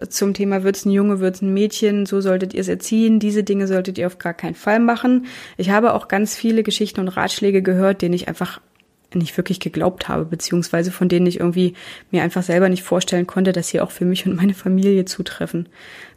zum 0.09 0.33
Thema 0.33 0.63
wird's 0.63 0.85
ein 0.85 0.91
Junge, 0.91 1.19
wird's 1.19 1.41
ein 1.41 1.53
Mädchen, 1.53 2.05
so 2.05 2.21
solltet 2.21 2.53
ihr 2.53 2.61
es 2.61 2.67
erziehen, 2.67 3.19
diese 3.19 3.43
Dinge 3.43 3.67
solltet 3.67 3.97
ihr 3.97 4.07
auf 4.07 4.17
gar 4.17 4.33
keinen 4.33 4.55
Fall 4.55 4.79
machen. 4.79 5.25
Ich 5.57 5.69
habe 5.69 5.93
auch 5.93 6.07
ganz 6.07 6.35
viele 6.35 6.63
Geschichten 6.63 6.99
und 6.99 7.09
Ratschläge 7.09 7.61
gehört, 7.61 8.01
denen 8.01 8.13
ich 8.13 8.27
einfach 8.27 8.59
nicht 9.15 9.35
wirklich 9.37 9.59
geglaubt 9.59 10.07
habe, 10.07 10.25
beziehungsweise 10.25 10.91
von 10.91 11.09
denen 11.09 11.25
ich 11.25 11.39
irgendwie 11.39 11.73
mir 12.11 12.23
einfach 12.23 12.43
selber 12.43 12.69
nicht 12.69 12.83
vorstellen 12.83 13.27
konnte, 13.27 13.51
dass 13.51 13.67
sie 13.67 13.81
auch 13.81 13.91
für 13.91 14.05
mich 14.05 14.25
und 14.25 14.35
meine 14.35 14.53
Familie 14.53 15.05
zutreffen. 15.05 15.69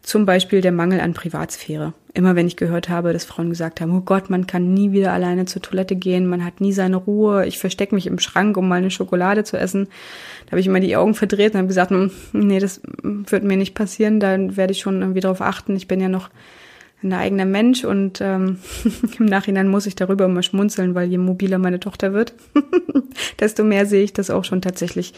Zum 0.02 0.24
Beispiel 0.24 0.60
der 0.60 0.72
Mangel 0.72 1.00
an 1.00 1.14
Privatsphäre. 1.14 1.92
Immer 2.14 2.36
wenn 2.36 2.46
ich 2.46 2.56
gehört 2.56 2.88
habe, 2.88 3.12
dass 3.12 3.24
Frauen 3.24 3.50
gesagt 3.50 3.80
haben, 3.80 3.96
oh 3.96 4.00
Gott, 4.00 4.30
man 4.30 4.46
kann 4.46 4.72
nie 4.72 4.92
wieder 4.92 5.12
alleine 5.12 5.46
zur 5.46 5.62
Toilette 5.62 5.96
gehen, 5.96 6.26
man 6.26 6.44
hat 6.44 6.60
nie 6.60 6.72
seine 6.72 6.96
Ruhe, 6.96 7.46
ich 7.46 7.58
verstecke 7.58 7.94
mich 7.94 8.06
im 8.06 8.18
Schrank, 8.18 8.56
um 8.56 8.68
mal 8.68 8.76
eine 8.76 8.90
Schokolade 8.90 9.44
zu 9.44 9.58
essen. 9.58 9.88
Da 10.46 10.52
habe 10.52 10.60
ich 10.60 10.66
immer 10.66 10.80
die 10.80 10.96
Augen 10.96 11.14
verdreht 11.14 11.52
und 11.52 11.58
habe 11.58 11.68
gesagt, 11.68 11.90
hm, 11.90 12.10
nee, 12.32 12.60
das 12.60 12.80
wird 13.02 13.42
mir 13.42 13.56
nicht 13.56 13.74
passieren, 13.74 14.20
da 14.20 14.36
werde 14.56 14.72
ich 14.72 14.80
schon 14.80 15.00
irgendwie 15.00 15.20
darauf 15.20 15.40
achten. 15.40 15.76
Ich 15.76 15.88
bin 15.88 16.00
ja 16.00 16.08
noch 16.08 16.30
ein 17.02 17.12
eigener 17.12 17.44
Mensch 17.44 17.84
und 17.84 18.20
ähm, 18.20 18.58
im 19.18 19.26
Nachhinein 19.26 19.68
muss 19.68 19.86
ich 19.86 19.96
darüber 19.96 20.24
immer 20.24 20.42
schmunzeln, 20.42 20.94
weil 20.94 21.08
je 21.08 21.18
mobiler 21.18 21.58
meine 21.58 21.80
Tochter 21.80 22.12
wird, 22.12 22.34
desto 23.40 23.64
mehr 23.64 23.86
sehe 23.86 24.02
ich 24.02 24.12
das 24.12 24.30
auch 24.30 24.44
schon 24.44 24.62
tatsächlich 24.62 25.14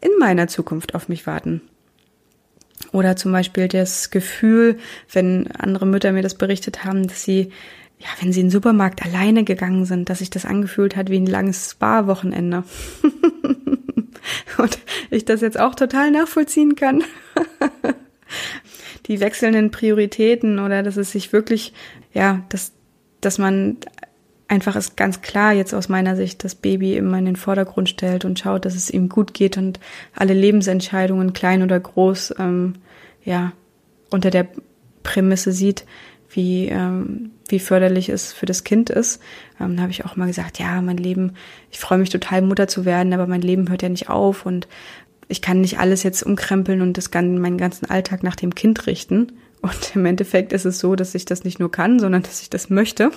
in 0.00 0.10
meiner 0.18 0.48
Zukunft 0.48 0.94
auf 0.94 1.08
mich 1.08 1.26
warten. 1.26 1.62
Oder 2.90 3.16
zum 3.16 3.32
Beispiel 3.32 3.68
das 3.68 4.10
Gefühl, 4.10 4.78
wenn 5.12 5.50
andere 5.52 5.86
Mütter 5.86 6.12
mir 6.12 6.22
das 6.22 6.34
berichtet 6.34 6.84
haben, 6.84 7.06
dass 7.06 7.22
sie, 7.22 7.50
ja, 7.98 8.08
wenn 8.20 8.32
sie 8.32 8.40
in 8.40 8.46
den 8.46 8.52
Supermarkt 8.52 9.04
alleine 9.04 9.44
gegangen 9.44 9.84
sind, 9.84 10.10
dass 10.10 10.18
sich 10.18 10.30
das 10.30 10.44
angefühlt 10.44 10.96
hat 10.96 11.08
wie 11.08 11.20
ein 11.20 11.26
langes 11.26 11.70
Spa-Wochenende. 11.70 12.64
und 14.58 14.78
ich 15.10 15.24
das 15.24 15.40
jetzt 15.40 15.60
auch 15.60 15.76
total 15.76 16.10
nachvollziehen 16.10 16.74
kann 16.74 17.04
die 19.06 19.20
wechselnden 19.20 19.70
Prioritäten 19.70 20.58
oder 20.58 20.82
dass 20.82 20.96
es 20.96 21.12
sich 21.12 21.32
wirklich, 21.32 21.72
ja, 22.12 22.42
dass, 22.48 22.72
dass 23.20 23.38
man 23.38 23.78
einfach 24.52 24.76
ist 24.76 24.98
ganz 24.98 25.22
klar 25.22 25.52
jetzt 25.54 25.74
aus 25.74 25.88
meiner 25.88 26.14
Sicht 26.14 26.44
das 26.44 26.54
Baby 26.54 26.96
immer 26.96 27.18
in 27.18 27.24
den 27.24 27.36
Vordergrund 27.36 27.88
stellt 27.88 28.26
und 28.26 28.38
schaut, 28.38 28.66
dass 28.66 28.74
es 28.74 28.90
ihm 28.90 29.08
gut 29.08 29.32
geht 29.32 29.56
und 29.56 29.80
alle 30.14 30.34
Lebensentscheidungen, 30.34 31.32
klein 31.32 31.62
oder 31.62 31.80
groß, 31.80 32.34
ähm, 32.38 32.74
ja, 33.24 33.52
unter 34.10 34.30
der 34.30 34.46
Prämisse 35.02 35.52
sieht, 35.52 35.86
wie, 36.30 36.66
ähm, 36.68 37.30
wie 37.48 37.58
förderlich 37.58 38.10
es 38.10 38.32
für 38.34 38.44
das 38.44 38.62
Kind 38.62 38.90
ist. 38.90 39.22
Ähm, 39.58 39.76
da 39.76 39.82
habe 39.82 39.92
ich 39.92 40.04
auch 40.04 40.16
mal 40.16 40.26
gesagt, 40.26 40.58
ja, 40.58 40.82
mein 40.82 40.98
Leben, 40.98 41.32
ich 41.70 41.78
freue 41.78 41.98
mich 41.98 42.10
total, 42.10 42.42
Mutter 42.42 42.68
zu 42.68 42.84
werden, 42.84 43.14
aber 43.14 43.26
mein 43.26 43.42
Leben 43.42 43.70
hört 43.70 43.82
ja 43.82 43.88
nicht 43.88 44.10
auf 44.10 44.44
und 44.44 44.68
ich 45.32 45.40
kann 45.40 45.62
nicht 45.62 45.78
alles 45.78 46.02
jetzt 46.02 46.22
umkrempeln 46.22 46.82
und 46.82 46.98
das 46.98 47.10
kann 47.10 47.38
meinen 47.38 47.56
ganzen 47.56 47.88
Alltag 47.88 48.22
nach 48.22 48.36
dem 48.36 48.54
Kind 48.54 48.86
richten. 48.86 49.32
Und 49.62 49.96
im 49.96 50.04
Endeffekt 50.04 50.52
ist 50.52 50.66
es 50.66 50.78
so, 50.78 50.94
dass 50.94 51.14
ich 51.14 51.24
das 51.24 51.42
nicht 51.42 51.58
nur 51.58 51.70
kann, 51.70 51.98
sondern 51.98 52.22
dass 52.22 52.42
ich 52.42 52.50
das 52.50 52.68
möchte. 52.68 53.10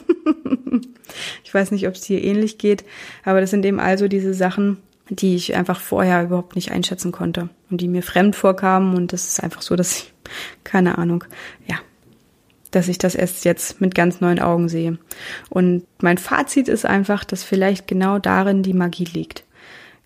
ich 1.43 1.53
weiß 1.53 1.71
nicht, 1.71 1.89
ob 1.89 1.95
es 1.95 2.01
dir 2.01 2.23
ähnlich 2.23 2.57
geht, 2.57 2.85
aber 3.25 3.41
das 3.41 3.49
sind 3.49 3.65
eben 3.65 3.81
also 3.81 4.07
diese 4.07 4.33
Sachen, 4.33 4.77
die 5.09 5.35
ich 5.35 5.55
einfach 5.55 5.81
vorher 5.81 6.23
überhaupt 6.23 6.55
nicht 6.55 6.71
einschätzen 6.71 7.11
konnte 7.11 7.49
und 7.69 7.81
die 7.81 7.89
mir 7.89 8.01
fremd 8.01 8.35
vorkamen. 8.37 8.95
Und 8.95 9.11
das 9.11 9.27
ist 9.27 9.43
einfach 9.43 9.61
so, 9.61 9.75
dass 9.75 9.97
ich, 9.97 10.13
keine 10.63 10.97
Ahnung, 10.97 11.25
ja, 11.67 11.75
dass 12.71 12.87
ich 12.87 12.97
das 12.97 13.15
erst 13.15 13.43
jetzt 13.43 13.81
mit 13.81 13.93
ganz 13.93 14.21
neuen 14.21 14.39
Augen 14.39 14.69
sehe. 14.69 14.99
Und 15.49 15.83
mein 15.99 16.17
Fazit 16.17 16.69
ist 16.69 16.85
einfach, 16.85 17.25
dass 17.25 17.43
vielleicht 17.43 17.89
genau 17.89 18.19
darin 18.19 18.63
die 18.63 18.73
Magie 18.73 19.05
liegt. 19.05 19.43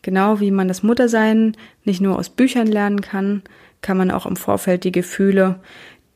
Genau 0.01 0.39
wie 0.39 0.51
man 0.51 0.67
das 0.67 0.83
Muttersein 0.83 1.57
nicht 1.83 2.01
nur 2.01 2.17
aus 2.17 2.29
Büchern 2.29 2.67
lernen 2.67 3.01
kann, 3.01 3.43
kann 3.81 3.97
man 3.97 4.11
auch 4.11 4.25
im 4.25 4.35
Vorfeld 4.35 4.83
die 4.83 4.91
Gefühle, 4.91 5.59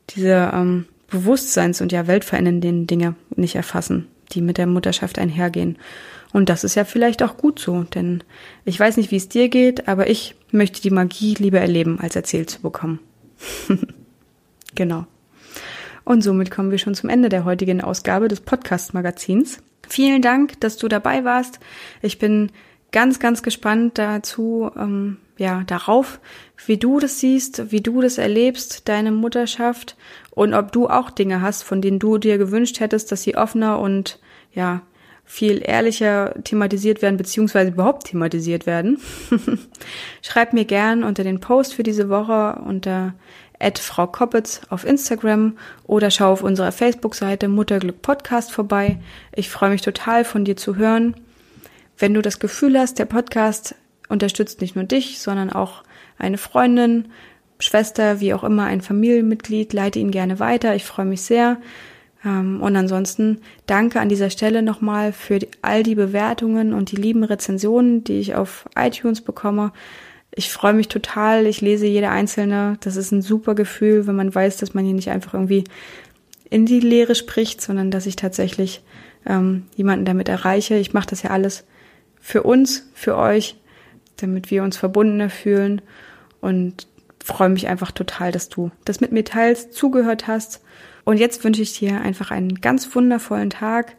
diese 0.10 0.52
ähm, 0.54 0.86
Bewusstseins- 1.10 1.82
und 1.82 1.92
ja 1.92 2.08
weltverändernden 2.08 2.88
Dinge 2.88 3.16
nicht 3.36 3.56
erfassen, 3.56 4.08
die 4.32 4.42
mit 4.42 4.58
der 4.58 4.68
Mutterschaft 4.68 5.20
einhergehen. 5.20 5.78
Und 6.32 6.50
das 6.50 6.64
ist 6.64 6.76
ja 6.76 6.84
vielleicht 6.84 7.22
auch 7.22 7.38
gut 7.38 7.60
so, 7.60 7.84
denn 7.84 8.24
ich 8.66 8.80
weiß 8.80 8.98
nicht, 8.98 9.12
wie 9.12 9.18
es 9.18 9.30
dir 9.30 9.50
geht, 9.50 9.88
aber 9.88 10.10
ich 10.10 10.36
möchte 10.52 10.82
die 10.82 10.90
Magie 10.90 11.36
lieber 11.36 11.60
erleben, 11.60 12.00
als 12.00 12.16
erzählt 12.16 12.50
zu 12.50 12.62
bekommen. 12.62 13.00
genau. 14.76 15.06
Und 16.04 16.24
somit 16.24 16.52
kommen 16.52 16.72
wir 16.72 16.80
schon 16.80 16.96
zum 16.96 17.10
Ende 17.10 17.30
der 17.30 17.46
heutigen 17.46 17.82
Ausgabe 17.82 18.28
des 18.28 18.42
Podcast-Magazins. 18.42 19.60
Vielen 19.88 20.22
Dank, 20.22 20.60
dass 20.60 20.78
du 20.78 20.88
dabei 20.88 21.24
warst. 21.24 21.60
Ich 22.02 22.18
bin 22.18 22.52
ganz, 22.94 23.20
ganz 23.20 23.44
gespannt 23.44 23.98
dazu, 23.98 24.72
ähm, 24.78 25.18
ja, 25.38 25.64
darauf, 25.66 26.22
wie 26.66 26.78
du 26.78 27.00
das 27.00 27.20
siehst, 27.20 27.72
wie 27.72 27.82
du 27.82 28.00
das 28.00 28.18
erlebst, 28.18 28.88
deine 28.88 29.12
Mutterschaft 29.12 29.98
und 30.32 30.54
ob 30.54 30.72
du 30.72 30.88
auch 30.88 31.10
Dinge 31.10 31.42
hast, 31.42 31.64
von 31.64 31.82
denen 31.82 32.00
du 32.00 32.18
dir 32.18 32.38
gewünscht 32.38 32.80
hättest, 32.80 33.12
dass 33.12 33.24
sie 33.24 33.36
offener 33.36 33.80
und 33.80 34.20
ja, 34.54 34.84
viel 35.26 35.62
ehrlicher 35.66 36.36
thematisiert 36.44 37.02
werden, 37.02 37.18
beziehungsweise 37.18 37.72
überhaupt 37.72 38.08
thematisiert 38.08 38.66
werden. 38.66 39.00
Schreib 40.22 40.54
mir 40.54 40.66
gern 40.66 41.04
unter 41.04 41.24
den 41.24 41.40
Post 41.40 41.74
für 41.74 41.84
diese 41.84 42.10
Woche 42.10 42.62
unter 42.66 43.14
Frau 43.80 44.08
Koppitz 44.08 44.62
auf 44.70 44.86
Instagram 44.86 45.58
oder 45.88 46.12
schau 46.12 46.34
auf 46.34 46.44
unserer 46.44 46.74
Facebook-Seite 46.74 47.48
Mutterglück 47.48 48.02
Podcast 48.02 48.52
vorbei. 48.52 49.00
Ich 49.34 49.50
freue 49.50 49.70
mich 49.70 49.82
total 49.82 50.26
von 50.26 50.44
dir 50.44 50.58
zu 50.58 50.76
hören. 50.76 51.16
Wenn 51.98 52.14
du 52.14 52.22
das 52.22 52.40
Gefühl 52.40 52.78
hast, 52.78 53.00
der 53.00 53.06
Podcast 53.06 53.76
unterstützt 54.10 54.62
nicht 54.62 54.76
nur 54.76 54.86
dich, 54.86 55.20
sondern 55.20 55.52
auch 55.52 55.84
eine 56.18 56.38
Freundin, 56.38 57.10
Schwester, 57.60 58.20
wie 58.20 58.34
auch 58.34 58.44
immer, 58.44 58.66
ein 58.66 58.82
Familienmitglied, 58.82 59.74
leite 59.74 60.00
ihn 60.00 60.12
gerne 60.12 60.40
weiter. 60.40 60.76
Ich 60.76 60.84
freue 60.84 61.06
mich 61.06 61.22
sehr. 61.22 61.58
Ähm, 62.26 62.62
und 62.62 62.76
ansonsten 62.76 63.40
danke 63.66 64.00
an 64.00 64.10
dieser 64.10 64.30
Stelle 64.30 64.62
nochmal 64.62 65.14
für 65.14 65.40
all 65.62 65.84
die 65.84 65.96
Bewertungen 65.96 66.74
und 66.74 66.92
die 66.92 66.96
lieben 66.98 67.24
Rezensionen, 67.24 68.04
die 68.04 68.20
ich 68.20 68.36
auf 68.36 68.66
iTunes 68.76 69.22
bekomme. 69.22 69.72
Ich 70.36 70.52
freue 70.52 70.74
mich 70.74 70.88
total. 70.88 71.46
Ich 71.46 71.62
lese 71.62 71.86
jede 71.86 72.10
einzelne. 72.10 72.78
Das 72.82 72.96
ist 72.96 73.12
ein 73.12 73.22
super 73.22 73.56
Gefühl, 73.56 74.08
wenn 74.08 74.16
man 74.16 74.34
weiß, 74.34 74.58
dass 74.58 74.74
man 74.74 74.84
hier 74.84 74.96
nicht 74.96 75.10
einfach 75.10 75.34
irgendwie 75.34 75.64
in 76.50 76.66
die 76.66 76.80
Leere 76.80 77.16
spricht, 77.16 77.62
sondern 77.62 77.92
dass 77.92 78.06
ich 78.06 78.16
tatsächlich 78.16 78.82
ähm, 79.26 79.64
jemanden 79.76 80.06
damit 80.06 80.30
erreiche. 80.30 80.76
Ich 80.76 80.94
mache 80.94 81.08
das 81.08 81.24
ja 81.24 81.30
alles 81.30 81.66
für 82.24 82.44
uns, 82.44 82.90
für 82.94 83.18
euch, 83.18 83.58
damit 84.16 84.50
wir 84.50 84.64
uns 84.64 84.78
verbundener 84.78 85.30
fühlen 85.30 85.82
und 86.40 86.88
freue 87.22 87.50
mich 87.50 87.68
einfach 87.68 87.92
total, 87.92 88.32
dass 88.32 88.48
du 88.48 88.72
das 88.86 89.02
mit 89.02 89.12
mir 89.12 89.26
teilst, 89.26 89.74
zugehört 89.74 90.26
hast. 90.26 90.64
Und 91.04 91.18
jetzt 91.18 91.44
wünsche 91.44 91.62
ich 91.62 91.78
dir 91.78 92.00
einfach 92.00 92.32
einen 92.32 92.62
ganz 92.62 92.96
wundervollen 92.96 93.50
Tag. 93.50 93.98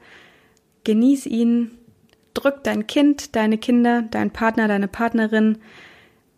Genieß 0.85 1.27
ihn. 1.27 1.73
Drück 2.33 2.65
dein 2.65 2.87
Kind, 2.87 3.37
deine 3.37 3.59
Kinder, 3.59 4.03
dein 4.11 4.31
Partner, 4.31 4.69
deine 4.69 4.89
Partnerin. 4.89 5.59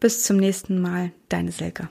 Bis 0.01 0.25
zum 0.25 0.39
nächsten 0.39 0.81
Mal. 0.81 1.13
Deine 1.29 1.53
Selke. 1.53 1.89